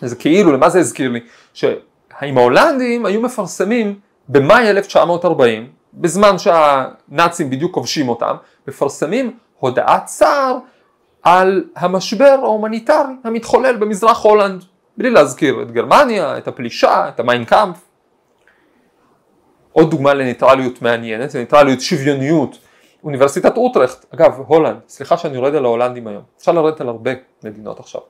זה 0.00 0.16
כאילו, 0.16 0.52
למה 0.52 0.68
זה 0.68 0.78
הזכיר 0.78 1.10
לי? 1.10 1.20
שאם 1.54 2.38
ההולנדים 2.38 3.06
היו 3.06 3.20
מפרסמים 3.20 3.98
במאי 4.28 4.70
1940, 4.70 5.68
בזמן 5.94 6.38
שהנאצים 6.38 7.50
בדיוק 7.50 7.74
כובשים 7.74 8.08
אותם, 8.08 8.34
מפרסמים 8.68 9.36
הודעת 9.58 10.04
צער 10.04 10.58
על 11.22 11.64
המשבר 11.76 12.38
ההומניטרי 12.42 13.14
המתחולל 13.24 13.76
במזרח 13.76 14.24
הולנד, 14.24 14.64
בלי 14.96 15.10
להזכיר 15.10 15.62
את 15.62 15.70
גרמניה, 15.70 16.38
את 16.38 16.48
הפלישה, 16.48 17.08
את 17.08 17.20
המיינקאמפ. 17.20 17.76
עוד 19.72 19.90
דוגמה 19.90 20.14
לניטרליות 20.14 20.82
מעניינת, 20.82 21.34
לניטרליות 21.34 21.80
שוויוניות 21.80 22.58
אוניברסיטת 23.04 23.56
אוטרכט, 23.56 24.06
אגב 24.14 24.40
הולנד, 24.46 24.78
סליחה 24.88 25.16
שאני 25.16 25.34
יורד 25.34 25.54
על 25.54 25.64
ההולנדים 25.64 26.06
היום, 26.06 26.22
אפשר 26.38 26.52
לרדת 26.52 26.80
על 26.80 26.88
הרבה 26.88 27.10
מדינות 27.44 27.80
עכשיו. 27.80 28.00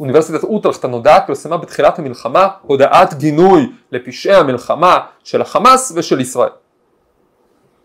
אוניברסיטת 0.00 0.44
אוטרכט 0.44 0.84
הנודעת 0.84 1.26
פרסמה 1.26 1.56
בתחילת 1.56 1.98
המלחמה 1.98 2.48
הודעת 2.62 3.14
גינוי 3.14 3.72
לפשעי 3.92 4.34
המלחמה 4.34 4.98
של 5.24 5.42
החמאס 5.42 5.92
ושל 5.96 6.20
ישראל. 6.20 6.50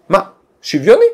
מה? 0.10 0.20
שוויוני? 0.62 1.06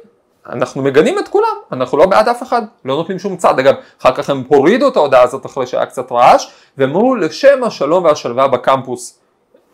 אנחנו 0.50 0.82
מגנים 0.82 1.20
את 1.20 1.28
כולם, 1.28 1.56
אנחנו 1.72 1.98
לא 1.98 2.06
בעד 2.06 2.28
אף 2.28 2.44
אחד, 2.44 2.62
לא 2.86 2.96
נותנים 2.96 3.20
שום 3.20 3.38
צד. 3.38 3.60
אגב, 3.60 3.76
אחר 4.02 4.16
כך 4.16 4.30
הם 4.30 4.44
הורידו 4.48 4.88
את 4.88 4.96
ההודעה 4.96 5.22
הזאת 5.22 5.46
אחרי 5.46 5.68
שהיה 5.68 5.86
קצת 5.86 6.12
רעש, 6.12 6.52
ואמרו 6.78 7.16
לשם 7.16 7.64
השלום 7.64 8.04
והשלווה 8.04 8.48
בקמפוס. 8.48 9.20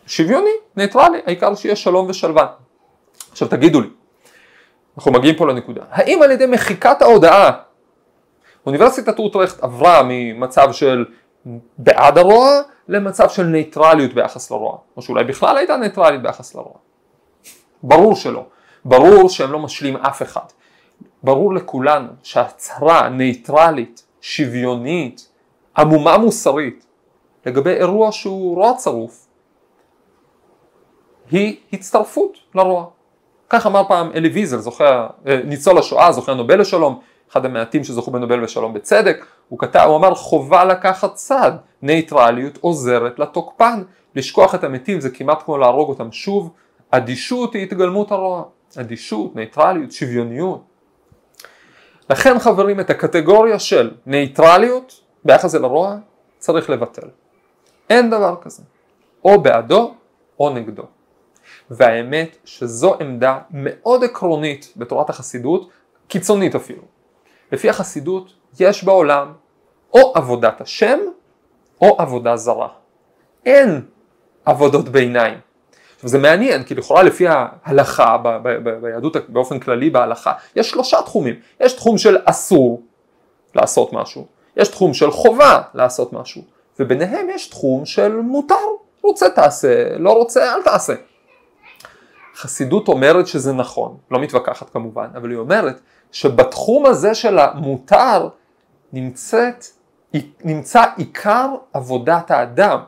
שוויוני, 0.06 0.50
ניטרלי, 0.76 1.18
העיקר 1.26 1.54
שיהיה 1.54 1.76
שלום 1.76 2.06
ושלווה. 2.08 2.46
עכשיו 3.32 3.48
תגידו 3.48 3.80
לי, 3.80 3.88
אנחנו 4.96 5.12
מגיעים 5.12 5.36
פה 5.36 5.46
לנקודה. 5.46 5.82
האם 5.90 6.22
על 6.22 6.30
ידי 6.30 6.46
מחיקת 6.46 7.02
ההודעה 7.02 7.52
אוניברסיטת 8.66 9.18
אוטרכט 9.18 9.62
עברה 9.62 10.02
ממצב 10.04 10.72
של 10.72 11.04
בעד 11.78 12.18
הרוע 12.18 12.60
למצב 12.88 13.28
של 13.28 13.42
ניטרליות 13.42 14.12
ביחס 14.12 14.50
לרוע, 14.50 14.78
או 14.96 15.02
שאולי 15.02 15.24
בכלל 15.24 15.56
הייתה 15.56 15.76
ניטרלית 15.76 16.22
ביחס 16.22 16.54
לרוע. 16.54 16.74
ברור 17.82 18.16
שלא. 18.16 18.46
ברור 18.84 19.28
שהם 19.28 19.52
לא 19.52 19.58
משלים 19.58 19.96
אף 19.96 20.22
אחד. 20.22 20.46
ברור 21.22 21.54
לכולנו 21.54 22.08
שהצהרה 22.22 23.08
ניטרלית, 23.08 24.04
שוויונית, 24.20 25.28
עמומה 25.78 26.18
מוסרית, 26.18 26.86
לגבי 27.46 27.70
אירוע 27.70 28.12
שהוא 28.12 28.56
רוע 28.56 28.74
צרוף, 28.76 29.26
היא 31.30 31.56
הצטרפות 31.72 32.38
לרוע. 32.54 32.86
כך 33.52 33.66
אמר 33.66 33.82
פעם 33.88 34.10
אלי 34.14 34.28
ויזל, 34.28 34.58
זוכה, 34.58 35.06
אה, 35.26 35.40
ניצול 35.44 35.78
השואה, 35.78 36.12
זוכה 36.12 36.34
נובל 36.34 36.60
לשלום, 36.60 37.00
אחד 37.32 37.44
המעטים 37.44 37.84
שזכו 37.84 38.10
בנובל 38.10 38.44
לשלום 38.44 38.74
בצדק, 38.74 39.26
הוא 39.48 39.58
כתב, 39.58 39.84
הוא 39.86 39.96
אמר 39.96 40.14
חובה 40.14 40.64
לקחת 40.64 41.14
צד, 41.14 41.52
ניטרליות 41.82 42.58
עוזרת 42.60 43.18
לתוקפן, 43.18 43.82
לשכוח 44.14 44.54
את 44.54 44.64
המתים 44.64 45.00
זה 45.00 45.10
כמעט 45.10 45.42
כמו 45.42 45.58
להרוג 45.58 45.88
אותם 45.88 46.12
שוב, 46.12 46.50
אדישות 46.90 47.54
היא 47.54 47.62
התגלמות 47.62 48.12
הרוע, 48.12 48.42
אדישות, 48.80 49.36
ניטרליות, 49.36 49.92
שוויוניות. 49.92 50.62
לכן 52.10 52.38
חברים 52.38 52.80
את 52.80 52.90
הקטגוריה 52.90 53.58
של 53.58 53.90
ניטרליות 54.06 55.00
ביחס 55.24 55.54
אל 55.54 55.64
הרוע 55.64 55.96
צריך 56.38 56.70
לבטל. 56.70 57.08
אין 57.90 58.10
דבר 58.10 58.34
כזה, 58.42 58.62
או 59.24 59.42
בעדו 59.42 59.94
או 60.40 60.50
נגדו. 60.50 60.82
והאמת 61.72 62.36
שזו 62.44 62.94
עמדה 63.00 63.38
מאוד 63.50 64.04
עקרונית 64.04 64.72
בתורת 64.76 65.10
החסידות, 65.10 65.68
קיצונית 66.08 66.54
אפילו. 66.54 66.82
לפי 67.52 67.70
החסידות 67.70 68.32
יש 68.60 68.84
בעולם 68.84 69.32
או 69.94 70.12
עבודת 70.14 70.60
השם 70.60 70.98
או 71.80 71.96
עבודה 71.98 72.36
זרה. 72.36 72.68
אין 73.46 73.80
עבודות 74.44 74.88
ביניים. 74.88 75.38
עכשיו 75.94 76.08
זה 76.10 76.18
מעניין, 76.18 76.64
כי 76.64 76.74
לכאורה 76.74 77.02
לפי 77.02 77.24
ההלכה, 77.28 78.16
ב- 78.16 78.28
ב- 78.28 78.68
ב- 78.68 78.80
ביהדות 78.80 79.16
באופן 79.28 79.58
כללי 79.58 79.90
בהלכה, 79.90 80.32
יש 80.56 80.70
שלושה 80.70 81.02
תחומים. 81.02 81.34
יש 81.60 81.72
תחום 81.72 81.98
של 81.98 82.18
אסור 82.24 82.82
לעשות 83.54 83.92
משהו, 83.92 84.26
יש 84.56 84.68
תחום 84.68 84.94
של 84.94 85.10
חובה 85.10 85.62
לעשות 85.74 86.12
משהו, 86.12 86.42
וביניהם 86.80 87.30
יש 87.30 87.46
תחום 87.46 87.86
של 87.86 88.16
מותר, 88.16 88.54
רוצה 89.02 89.30
תעשה, 89.30 89.98
לא 89.98 90.12
רוצה 90.12 90.54
אל 90.54 90.62
תעשה. 90.62 90.94
חסידות 92.36 92.88
אומרת 92.88 93.26
שזה 93.26 93.52
נכון, 93.52 93.96
לא 94.10 94.20
מתווכחת 94.20 94.70
כמובן, 94.70 95.06
אבל 95.16 95.30
היא 95.30 95.38
אומרת 95.38 95.80
שבתחום 96.12 96.86
הזה 96.86 97.14
של 97.14 97.38
המותר 97.38 98.28
נמצאת, 98.92 99.64
נמצא 100.44 100.84
עיקר 100.96 101.48
עבודת 101.72 102.30
האדם, 102.30 102.78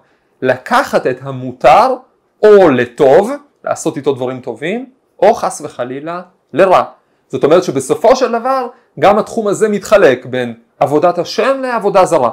לקחת 0.42 1.06
את 1.06 1.18
המותר 1.22 1.94
או 2.42 2.70
לטוב, 2.70 3.30
לעשות 3.64 3.96
איתו 3.96 4.12
דברים 4.12 4.40
טובים, 4.40 4.90
או 5.18 5.34
חס 5.34 5.60
וחלילה 5.60 6.22
לרע. 6.52 6.84
זאת 7.28 7.44
אומרת 7.44 7.64
שבסופו 7.64 8.16
של 8.16 8.32
דבר 8.32 8.66
גם 8.98 9.18
התחום 9.18 9.48
הזה 9.48 9.68
מתחלק 9.68 10.26
בין 10.26 10.54
עבודת 10.80 11.18
השם 11.18 11.60
לעבודה 11.62 12.04
זרה. 12.04 12.30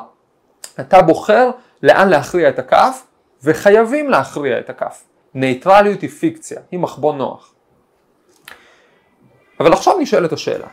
אתה 0.80 1.02
בוחר 1.02 1.50
לאן 1.84 2.10
להכריע 2.10 2.50
את 2.50 2.60
הכף, 2.60 3.08
וחייבים 3.44 4.10
להכריע 4.10 4.60
את 4.60 4.70
הכף. 4.70 5.04
נייטרליות 5.34 6.02
היא 6.02 6.10
פיקציה, 6.10 6.62
היא 6.72 6.80
מחבון 6.80 7.18
נוח. 7.18 7.54
אבל 9.60 9.74
עכשיו 9.74 9.98
נשאלת 10.00 10.34
השאלה, 10.34 10.68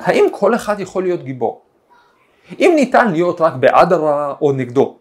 האם 0.00 0.26
כל 0.32 0.54
אחד 0.54 0.80
יכול 0.80 1.02
להיות 1.02 1.22
גיבור? 1.22 1.62
אם 2.58 2.72
ניתן 2.74 3.12
להיות 3.12 3.40
רק 3.40 3.52
בעד 3.52 3.92
הרע 3.92 4.34
או 4.40 4.52
נגדו, 4.52 4.96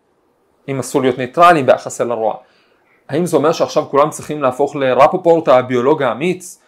אם 0.68 0.80
אסור 0.80 1.02
להיות 1.02 1.18
ניטרלים 1.18 1.66
ביחס 1.66 2.02
אל 2.02 2.12
הרוע, 2.12 2.36
האם 3.10 3.26
זה 3.26 3.38
אומר 3.38 3.52
שעכשיו 3.52 3.84
כולם 3.90 4.10
צריכים 4.10 4.42
להפוך 4.42 4.76
לרפופורט 4.76 5.48
הביולוג 5.48 6.04
האמיץ? 6.04 6.62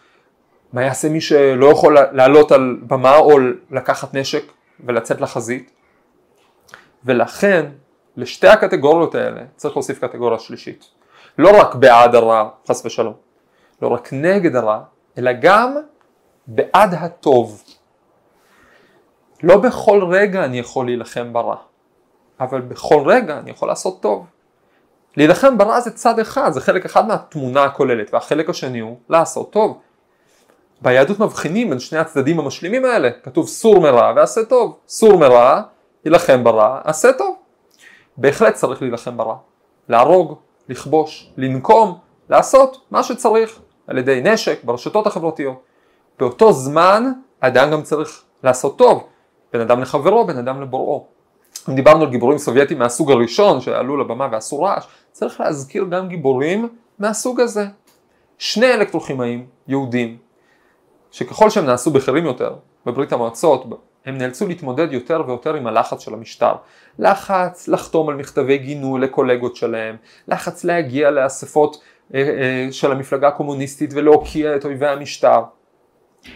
מה 0.72 0.82
יעשה 0.82 1.08
מי 1.08 1.20
שלא 1.20 1.66
יכול 1.66 1.96
לעלות 2.12 2.52
על 2.52 2.76
במה 2.82 3.16
או 3.16 3.38
לקחת 3.70 4.14
נשק 4.14 4.44
ולצאת 4.80 5.20
לחזית? 5.20 5.70
ולכן 7.04 7.66
לשתי 8.16 8.48
הקטגוריות 8.48 9.14
האלה 9.14 9.40
צריך 9.56 9.76
להוסיף 9.76 10.04
קטגוריה 10.04 10.38
שלישית. 10.38 10.97
לא 11.38 11.60
רק 11.60 11.74
בעד 11.74 12.14
הרע, 12.14 12.48
חס 12.68 12.86
ושלום, 12.86 13.14
לא 13.82 13.88
רק 13.88 14.12
נגד 14.12 14.56
הרע, 14.56 14.80
אלא 15.18 15.30
גם 15.40 15.76
בעד 16.46 16.94
הטוב. 16.94 17.62
לא 19.42 19.56
בכל 19.56 20.04
רגע 20.10 20.44
אני 20.44 20.58
יכול 20.58 20.86
להילחם 20.86 21.32
ברע, 21.32 21.56
אבל 22.40 22.60
בכל 22.60 23.02
רגע 23.06 23.38
אני 23.38 23.50
יכול 23.50 23.68
לעשות 23.68 24.02
טוב. 24.02 24.26
להילחם 25.16 25.58
ברע 25.58 25.80
זה 25.80 25.90
צד 25.90 26.18
אחד, 26.18 26.50
זה 26.52 26.60
חלק 26.60 26.84
אחד 26.84 27.08
מהתמונה 27.08 27.64
הכוללת, 27.64 28.14
והחלק 28.14 28.50
השני 28.50 28.78
הוא 28.78 28.96
לעשות 29.08 29.52
טוב. 29.52 29.80
ביהדות 30.82 31.18
מבחינים 31.18 31.70
בין 31.70 31.78
שני 31.78 31.98
הצדדים 31.98 32.38
המשלימים 32.38 32.84
האלה, 32.84 33.10
כתוב 33.22 33.48
סור 33.48 33.80
מרע 33.80 34.12
ועשה 34.16 34.44
טוב, 34.44 34.78
סור 34.88 35.18
מרע, 35.18 35.62
יילחם 36.04 36.44
ברע, 36.44 36.80
עשה 36.84 37.12
טוב. 37.12 37.36
בהחלט 38.16 38.54
צריך 38.54 38.82
להילחם 38.82 39.16
ברע, 39.16 39.36
להרוג, 39.88 40.38
לכבוש, 40.68 41.32
לנקום, 41.36 41.98
לעשות 42.30 42.86
מה 42.90 43.02
שצריך 43.02 43.58
על 43.86 43.98
ידי 43.98 44.20
נשק 44.24 44.64
ברשתות 44.64 45.06
החברתיות. 45.06 45.62
באותו 46.18 46.52
זמן 46.52 47.12
אדם 47.40 47.70
גם 47.70 47.82
צריך 47.82 48.22
לעשות 48.42 48.78
טוב, 48.78 49.06
בין 49.52 49.60
אדם 49.60 49.80
לחברו, 49.80 50.26
בין 50.26 50.38
אדם 50.38 50.62
לבוראו. 50.62 51.06
אם 51.68 51.74
דיברנו 51.74 52.02
על 52.02 52.10
גיבורים 52.10 52.38
סובייטים 52.38 52.78
מהסוג 52.78 53.10
הראשון 53.10 53.60
שעלו 53.60 53.96
לבמה 53.96 54.28
ועשו 54.32 54.62
רעש, 54.62 54.86
צריך 55.12 55.40
להזכיר 55.40 55.84
גם 55.84 56.08
גיבורים 56.08 56.68
מהסוג 56.98 57.40
הזה. 57.40 57.66
שני 58.38 58.74
אלקטרוכימאים 58.74 59.46
יהודים, 59.68 60.16
שככל 61.10 61.50
שהם 61.50 61.66
נעשו 61.66 61.90
בכירים 61.90 62.24
יותר 62.24 62.54
בברית 62.86 63.12
המועצות, 63.12 63.66
הם 64.06 64.18
נאלצו 64.18 64.48
להתמודד 64.48 64.92
יותר 64.92 65.22
ויותר 65.26 65.54
עם 65.54 65.66
הלחץ 65.66 66.00
של 66.00 66.14
המשטר. 66.14 66.52
לחץ 66.98 67.68
לחתום 67.68 68.08
על 68.08 68.14
מכתבי 68.14 68.58
גינוי 68.58 69.00
לקולגות 69.00 69.56
שלהם, 69.56 69.96
לחץ 70.28 70.64
להגיע 70.64 71.10
לאספות 71.10 71.82
אה, 72.14 72.20
אה, 72.20 72.72
של 72.72 72.92
המפלגה 72.92 73.28
הקומוניסטית 73.28 73.90
ולהוקיע 73.94 74.56
את 74.56 74.64
אויבי 74.64 74.86
המשטר. 74.86 75.42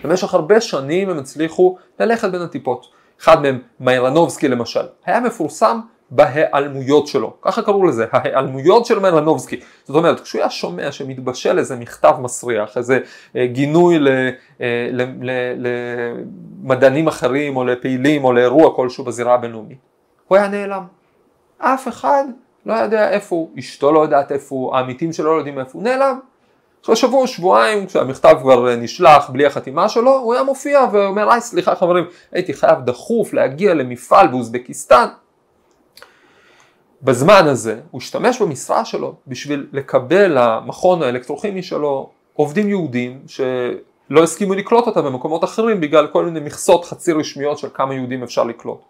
במשך 0.04 0.34
הרבה 0.34 0.60
שנים 0.60 1.10
הם 1.10 1.18
הצליחו 1.18 1.78
ללכת 2.00 2.30
בין 2.30 2.40
הטיפות. 2.40 2.86
אחד 3.20 3.42
מהם, 3.42 3.58
מיירנובסקי 3.80 4.48
למשל, 4.48 4.86
היה 5.04 5.20
מפורסם 5.20 5.80
בהיעלמויות 6.14 7.06
שלו, 7.06 7.32
ככה 7.42 7.62
קראו 7.62 7.86
לזה, 7.86 8.06
ההיעלמויות 8.12 8.86
של 8.86 8.98
מיירנובסקי. 8.98 9.60
זאת 9.84 9.96
אומרת, 9.96 10.20
כשהוא 10.20 10.40
היה 10.40 10.50
שומע 10.50 10.92
שמתבשל 10.92 11.58
איזה 11.58 11.76
מכתב 11.76 12.14
מסריח, 12.20 12.76
איזה 12.76 12.98
אה, 13.36 13.46
גינוי 13.46 13.98
אה, 14.60 14.90
למדענים 15.56 17.08
אחרים 17.08 17.56
או 17.56 17.64
לפעילים 17.64 18.24
או 18.24 18.32
לאירוע 18.32 18.76
כלשהו 18.76 19.04
בזירה 19.04 19.34
הבינלאומית, 19.34 19.78
הוא 20.28 20.38
היה 20.38 20.48
נעלם. 20.48 20.84
אף 21.58 21.88
אחד 21.88 22.24
לא 22.66 22.74
יודע 22.74 23.10
איפה 23.10 23.36
הוא, 23.36 23.50
אשתו 23.58 23.92
לא 23.92 24.00
יודעת 24.00 24.32
איפה 24.32 24.54
הוא, 24.54 24.76
העמיתים 24.76 25.12
שלו 25.12 25.32
לא 25.32 25.38
יודעים 25.38 25.58
איפה 25.58 25.70
הוא, 25.72 25.82
נעלם. 25.82 26.18
אחרי 26.84 26.96
שבוע, 26.96 27.26
שבועיים, 27.26 27.86
כשהמכתב 27.86 28.36
כבר 28.40 28.76
נשלח 28.76 29.30
בלי 29.30 29.46
החתימה 29.46 29.88
שלו, 29.88 30.16
הוא 30.16 30.34
היה 30.34 30.42
מופיע 30.42 30.84
ואומר, 30.92 31.32
היי 31.32 31.40
סליחה 31.40 31.74
חברים, 31.74 32.04
הייתי 32.32 32.54
חייב 32.54 32.78
דחוף 32.84 33.32
להגיע 33.32 33.74
למפעל 33.74 34.26
באוזבקיסטן. 34.26 35.06
בזמן 37.02 37.46
הזה 37.46 37.80
הוא 37.90 37.98
השתמש 37.98 38.42
במשרה 38.42 38.84
שלו 38.84 39.14
בשביל 39.26 39.66
לקבל 39.72 40.38
למכון 40.38 41.02
האלקטרוכימי 41.02 41.62
שלו 41.62 42.10
עובדים 42.34 42.68
יהודים 42.68 43.22
שלא 43.26 44.22
הסכימו 44.22 44.54
לקלוט 44.54 44.86
אותם 44.86 45.04
במקומות 45.04 45.44
אחרים 45.44 45.80
בגלל 45.80 46.06
כל 46.06 46.24
מיני 46.24 46.40
מכסות 46.40 46.84
חצי 46.84 47.12
רשמיות 47.12 47.58
של 47.58 47.68
כמה 47.74 47.94
יהודים 47.94 48.22
אפשר 48.22 48.44
לקלוט. 48.44 48.80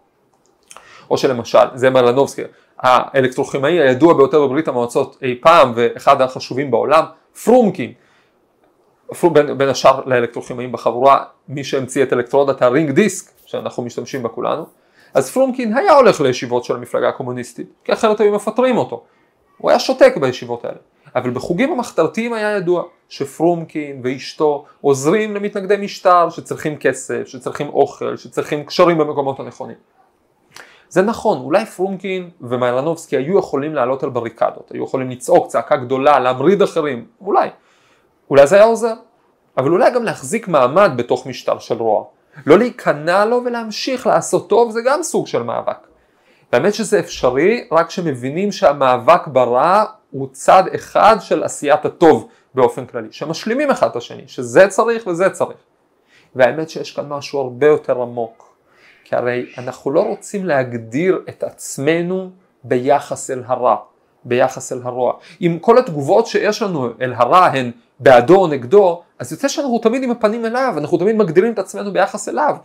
או 1.11 1.18
שלמשל, 1.18 1.59
זה 1.75 1.90
מלנובסקי, 1.90 2.42
האלקטרוכימאי 2.79 3.81
הידוע 3.81 4.14
ביותר 4.14 4.46
בברית 4.46 4.68
המועצות 4.68 5.18
אי 5.22 5.38
פעם 5.40 5.72
ואחד 5.75 6.22
החשובים 6.22 6.70
בעולם, 6.70 7.05
פרומקין, 7.44 7.92
בין, 9.33 9.59
בין 9.59 9.68
השאר 9.68 10.01
לאלקטרוכימאים 10.07 10.72
בחבורה, 10.72 11.25
מי 11.48 11.64
שהמציא 11.64 12.03
את 12.03 12.12
אלקטרודת 12.12 12.62
ה 12.62 12.68
ring 12.68 12.90
disk 12.90 13.31
שאנחנו 13.46 13.83
משתמשים 13.83 14.22
בה 14.22 14.29
כולנו, 14.29 14.66
אז 15.14 15.31
פרומקין 15.31 15.77
היה 15.77 15.92
הולך 15.92 16.20
לישיבות 16.20 16.64
של 16.64 16.77
המפלגה 16.77 17.09
הקומוניסטית, 17.09 17.66
כי 17.85 17.92
אחרת 17.92 18.20
היו 18.20 18.33
מפטרים 18.33 18.77
אותו. 18.77 19.03
הוא 19.59 19.70
היה 19.70 19.79
שותק 19.79 20.12
בישיבות 20.20 20.64
האלה. 20.64 20.79
אבל 21.16 21.31
בחוגים 21.31 21.72
המחתרתיים 21.72 22.33
היה 22.33 22.57
ידוע 22.57 22.83
שפרומקין 23.09 24.01
ואשתו 24.05 24.64
עוזרים 24.81 25.35
למתנגדי 25.35 25.77
משטר 25.77 26.31
שצריכים 26.31 26.77
כסף, 26.77 27.27
שצריכים 27.27 27.68
אוכל, 27.68 28.16
שצריכים 28.16 28.64
קשרים 28.64 28.98
במקומות 28.98 29.40
הנכונים. 29.40 29.77
זה 30.88 31.03
נכון, 31.03 31.38
אולי 31.38 31.66
פרומקין 31.66 32.31
ומיילנובסקי 32.40 33.16
היו 33.16 33.38
יכולים 33.38 33.75
לעלות 33.75 34.03
על 34.03 34.11
בריקדות, 34.11 34.70
היו 34.75 34.85
יכולים 34.85 35.11
לצעוק 35.11 35.46
צעקה 35.46 35.77
גדולה, 35.77 36.18
להמריד 36.18 36.62
אחרים, 36.62 37.07
אולי. 37.20 37.48
אולי 38.31 38.46
זה 38.46 38.57
היה 38.57 38.64
עוזר. 38.64 38.94
אבל 39.59 39.70
אולי 39.70 39.90
גם 39.90 40.05
להחזיק 40.05 40.48
מעמד 40.48 40.90
בתוך 40.96 41.27
משטר 41.27 41.59
של 41.59 41.75
רוע. 41.75 42.05
לא 42.47 42.59
להיכנע 42.59 43.25
לו 43.25 43.42
ולהמשיך 43.45 44.07
לעשות 44.07 44.49
טוב 44.49 44.71
זה 44.71 44.81
גם 44.85 45.03
סוג 45.03 45.27
של 45.27 45.42
מאבק. 45.42 45.87
באמת 46.53 46.75
שזה 46.75 46.99
אפשרי 46.99 47.68
רק 47.73 47.87
כשמבינים 47.87 48.53
שהמאבק 48.53 49.27
ברע 49.27 49.85
הוא 50.11 50.29
צד 50.33 50.62
אחד 50.75 51.16
של 51.21 51.42
עשיית 51.42 51.85
הטוב 51.85 52.29
באופן 52.55 52.87
כללי, 52.87 53.09
שמשלימים 53.11 53.71
אחד 53.71 53.87
את 53.87 53.97
השני, 53.97 54.23
שזה 54.27 54.68
צריך 54.68 55.07
וזה 55.07 55.31
צריך. 55.31 55.59
והאמת 56.35 56.71
שיש 56.71 56.97
כאן 56.97 57.09
משהו 57.09 57.40
הרבה 57.40 57.66
יותר 57.66 58.03
עמוק, 58.03 58.55
כי 59.05 59.16
הרי 59.16 59.47
אנחנו 59.59 59.90
לא 59.90 60.01
רוצים 60.01 60.45
להגדיר 60.45 61.21
את 61.29 61.42
עצמנו 61.42 62.31
ביחס 62.64 63.31
אל 63.31 63.42
הרע, 63.47 63.77
ביחס 64.25 64.73
אל 64.73 64.81
הרוע. 64.85 65.12
אם 65.40 65.59
כל 65.61 65.79
התגובות 65.79 66.27
שיש 66.27 66.62
לנו 66.62 66.88
אל 67.01 67.12
הרע 67.12 67.47
הן 67.47 67.71
בעדו 68.03 68.37
או 68.37 68.47
נגדו, 68.47 69.03
אז 69.19 69.33
יוצא 69.33 69.49
שאנחנו 69.49 69.79
תמיד 69.79 70.03
עם 70.03 70.11
הפנים 70.11 70.47
אליו, 70.47 70.75
אנחנו 70.77 70.99
תמיד 70.99 71.17
מגדירים 71.17 71.53
את 71.53 71.59
עצמנו 71.59 71.93
ביחס 71.93 72.29
אליו. 72.29 72.57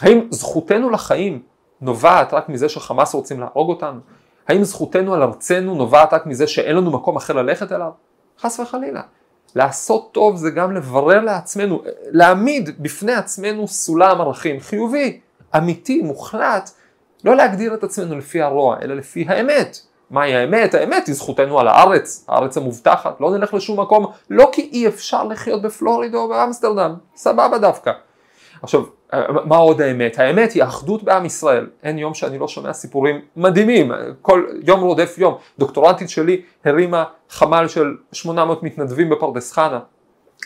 האם 0.00 0.26
זכותנו 0.30 0.90
לחיים 0.90 1.42
נובעת 1.80 2.34
רק 2.34 2.48
מזה 2.48 2.68
שחמאס 2.68 3.14
רוצים 3.14 3.40
להרוג 3.40 3.68
אותנו? 3.68 4.00
האם 4.48 4.64
זכותנו 4.64 5.14
על 5.14 5.22
ארצנו 5.22 5.74
נובעת 5.74 6.12
רק 6.12 6.26
מזה 6.26 6.46
שאין 6.46 6.76
לנו 6.76 6.90
מקום 6.90 7.16
אחר 7.16 7.34
ללכת 7.34 7.72
אליו? 7.72 7.90
חס 8.40 8.60
וחלילה. 8.60 9.02
לעשות 9.54 10.08
טוב 10.12 10.36
זה 10.36 10.50
גם 10.50 10.72
לברר 10.72 11.20
לעצמנו, 11.20 11.82
להעמיד 12.10 12.82
בפני 12.82 13.12
עצמנו 13.12 13.68
סולם 13.68 14.20
ערכים 14.20 14.60
חיובי, 14.60 15.20
אמיתי, 15.56 16.02
מוחלט, 16.02 16.70
לא 17.24 17.36
להגדיר 17.36 17.74
את 17.74 17.84
עצמנו 17.84 18.18
לפי 18.18 18.42
הרוע, 18.42 18.76
אלא 18.82 18.94
לפי 18.94 19.24
האמת. 19.28 19.78
מהי 20.10 20.34
האמת? 20.34 20.74
האמת 20.74 21.06
היא 21.06 21.14
זכותנו 21.14 21.60
על 21.60 21.68
הארץ, 21.68 22.24
הארץ 22.28 22.56
המובטחת, 22.56 23.20
לא 23.20 23.30
נלך 23.30 23.54
לשום 23.54 23.80
מקום, 23.80 24.06
לא 24.30 24.48
כי 24.52 24.70
אי 24.72 24.88
אפשר 24.88 25.24
לחיות 25.24 25.62
בפלורידה 25.62 26.18
או 26.18 26.28
באמסטרדם, 26.28 26.94
סבבה 27.16 27.58
דווקא. 27.58 27.92
עכשיו, 28.62 28.82
מה 29.44 29.56
עוד 29.56 29.80
האמת? 29.80 30.18
האמת 30.18 30.52
היא 30.52 30.62
האחדות 30.62 31.02
בעם 31.02 31.24
ישראל. 31.24 31.66
אין 31.82 31.98
יום 31.98 32.14
שאני 32.14 32.38
לא 32.38 32.48
שומע 32.48 32.72
סיפורים 32.72 33.20
מדהימים, 33.36 33.92
כל 34.22 34.44
יום 34.62 34.80
רודף 34.80 35.14
יום. 35.18 35.34
דוקטורנטית 35.58 36.10
שלי 36.10 36.42
הרימה 36.64 37.04
חמ"ל 37.30 37.68
של 37.68 37.96
800 38.12 38.62
מתנדבים 38.62 39.10
בפרדס 39.10 39.52
חנה. 39.52 39.80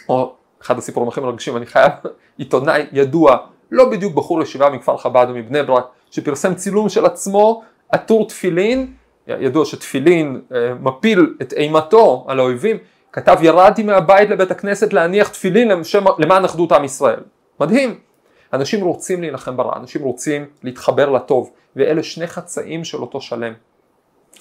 או 0.09 0.35
אחד 0.63 0.79
הסיפורים 0.79 1.09
הכי 1.09 1.21
מרגשים, 1.21 1.57
אני 1.57 1.67
חייב, 1.67 1.93
עיתונאי 2.39 2.87
ידוע, 2.93 3.37
לא 3.71 3.91
בדיוק 3.91 4.15
בחור 4.15 4.43
ישיבה 4.43 4.71
מכפר 4.71 4.97
חב"ד 4.97 5.27
או 5.29 5.35
מבני 5.35 5.63
ברק, 5.63 5.85
שפרסם 6.11 6.55
צילום 6.55 6.89
של 6.89 7.07
עצמו 7.07 7.63
עטור 7.93 8.29
תפילין, 8.29 8.93
ידוע 9.27 9.65
שתפילין 9.65 10.41
אה, 10.55 10.75
מפיל 10.75 11.35
את 11.43 11.53
אימתו 11.53 12.25
על 12.29 12.41
האויבים, 12.41 12.77
כתב 13.13 13.37
ירדתי 13.43 13.83
מהבית 13.83 14.31
לבית 14.31 14.51
הכנסת 14.51 14.93
להניח 14.93 15.29
תפילין 15.29 15.71
למען 16.19 16.45
אחדות 16.45 16.73
עם 16.73 16.85
ישראל. 16.85 17.21
מדהים. 17.61 17.99
אנשים 18.53 18.85
רוצים 18.85 19.21
להילחם 19.21 19.57
ברע, 19.57 19.77
אנשים 19.77 20.03
רוצים 20.03 20.47
להתחבר 20.63 21.11
לטוב, 21.11 21.53
ואלה 21.77 22.03
שני 22.03 22.27
חצאים 22.27 22.85
של 22.85 22.99
אותו 22.99 23.21
שלם. 23.21 23.53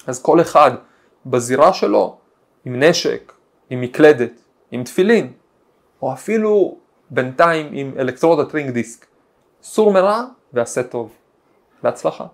אז 0.06 0.22
כל 0.22 0.40
אחד 0.40 0.70
בזירה 1.26 1.72
שלו, 1.72 2.16
עם 2.64 2.82
נשק, 2.82 3.32
עם 3.70 3.80
מקלדת, 3.80 4.40
עם 4.70 4.84
תפילין, 4.84 5.32
או 6.02 6.12
אפילו 6.12 6.76
בינתיים 7.10 7.68
עם 7.72 7.92
אלקטרודת 7.98 8.44
ring 8.44 8.70
disk, 8.70 9.06
סור 9.62 9.92
מרע 9.92 10.24
ועשה 10.52 10.82
טוב. 10.82 11.12
בהצלחה. 11.82 12.26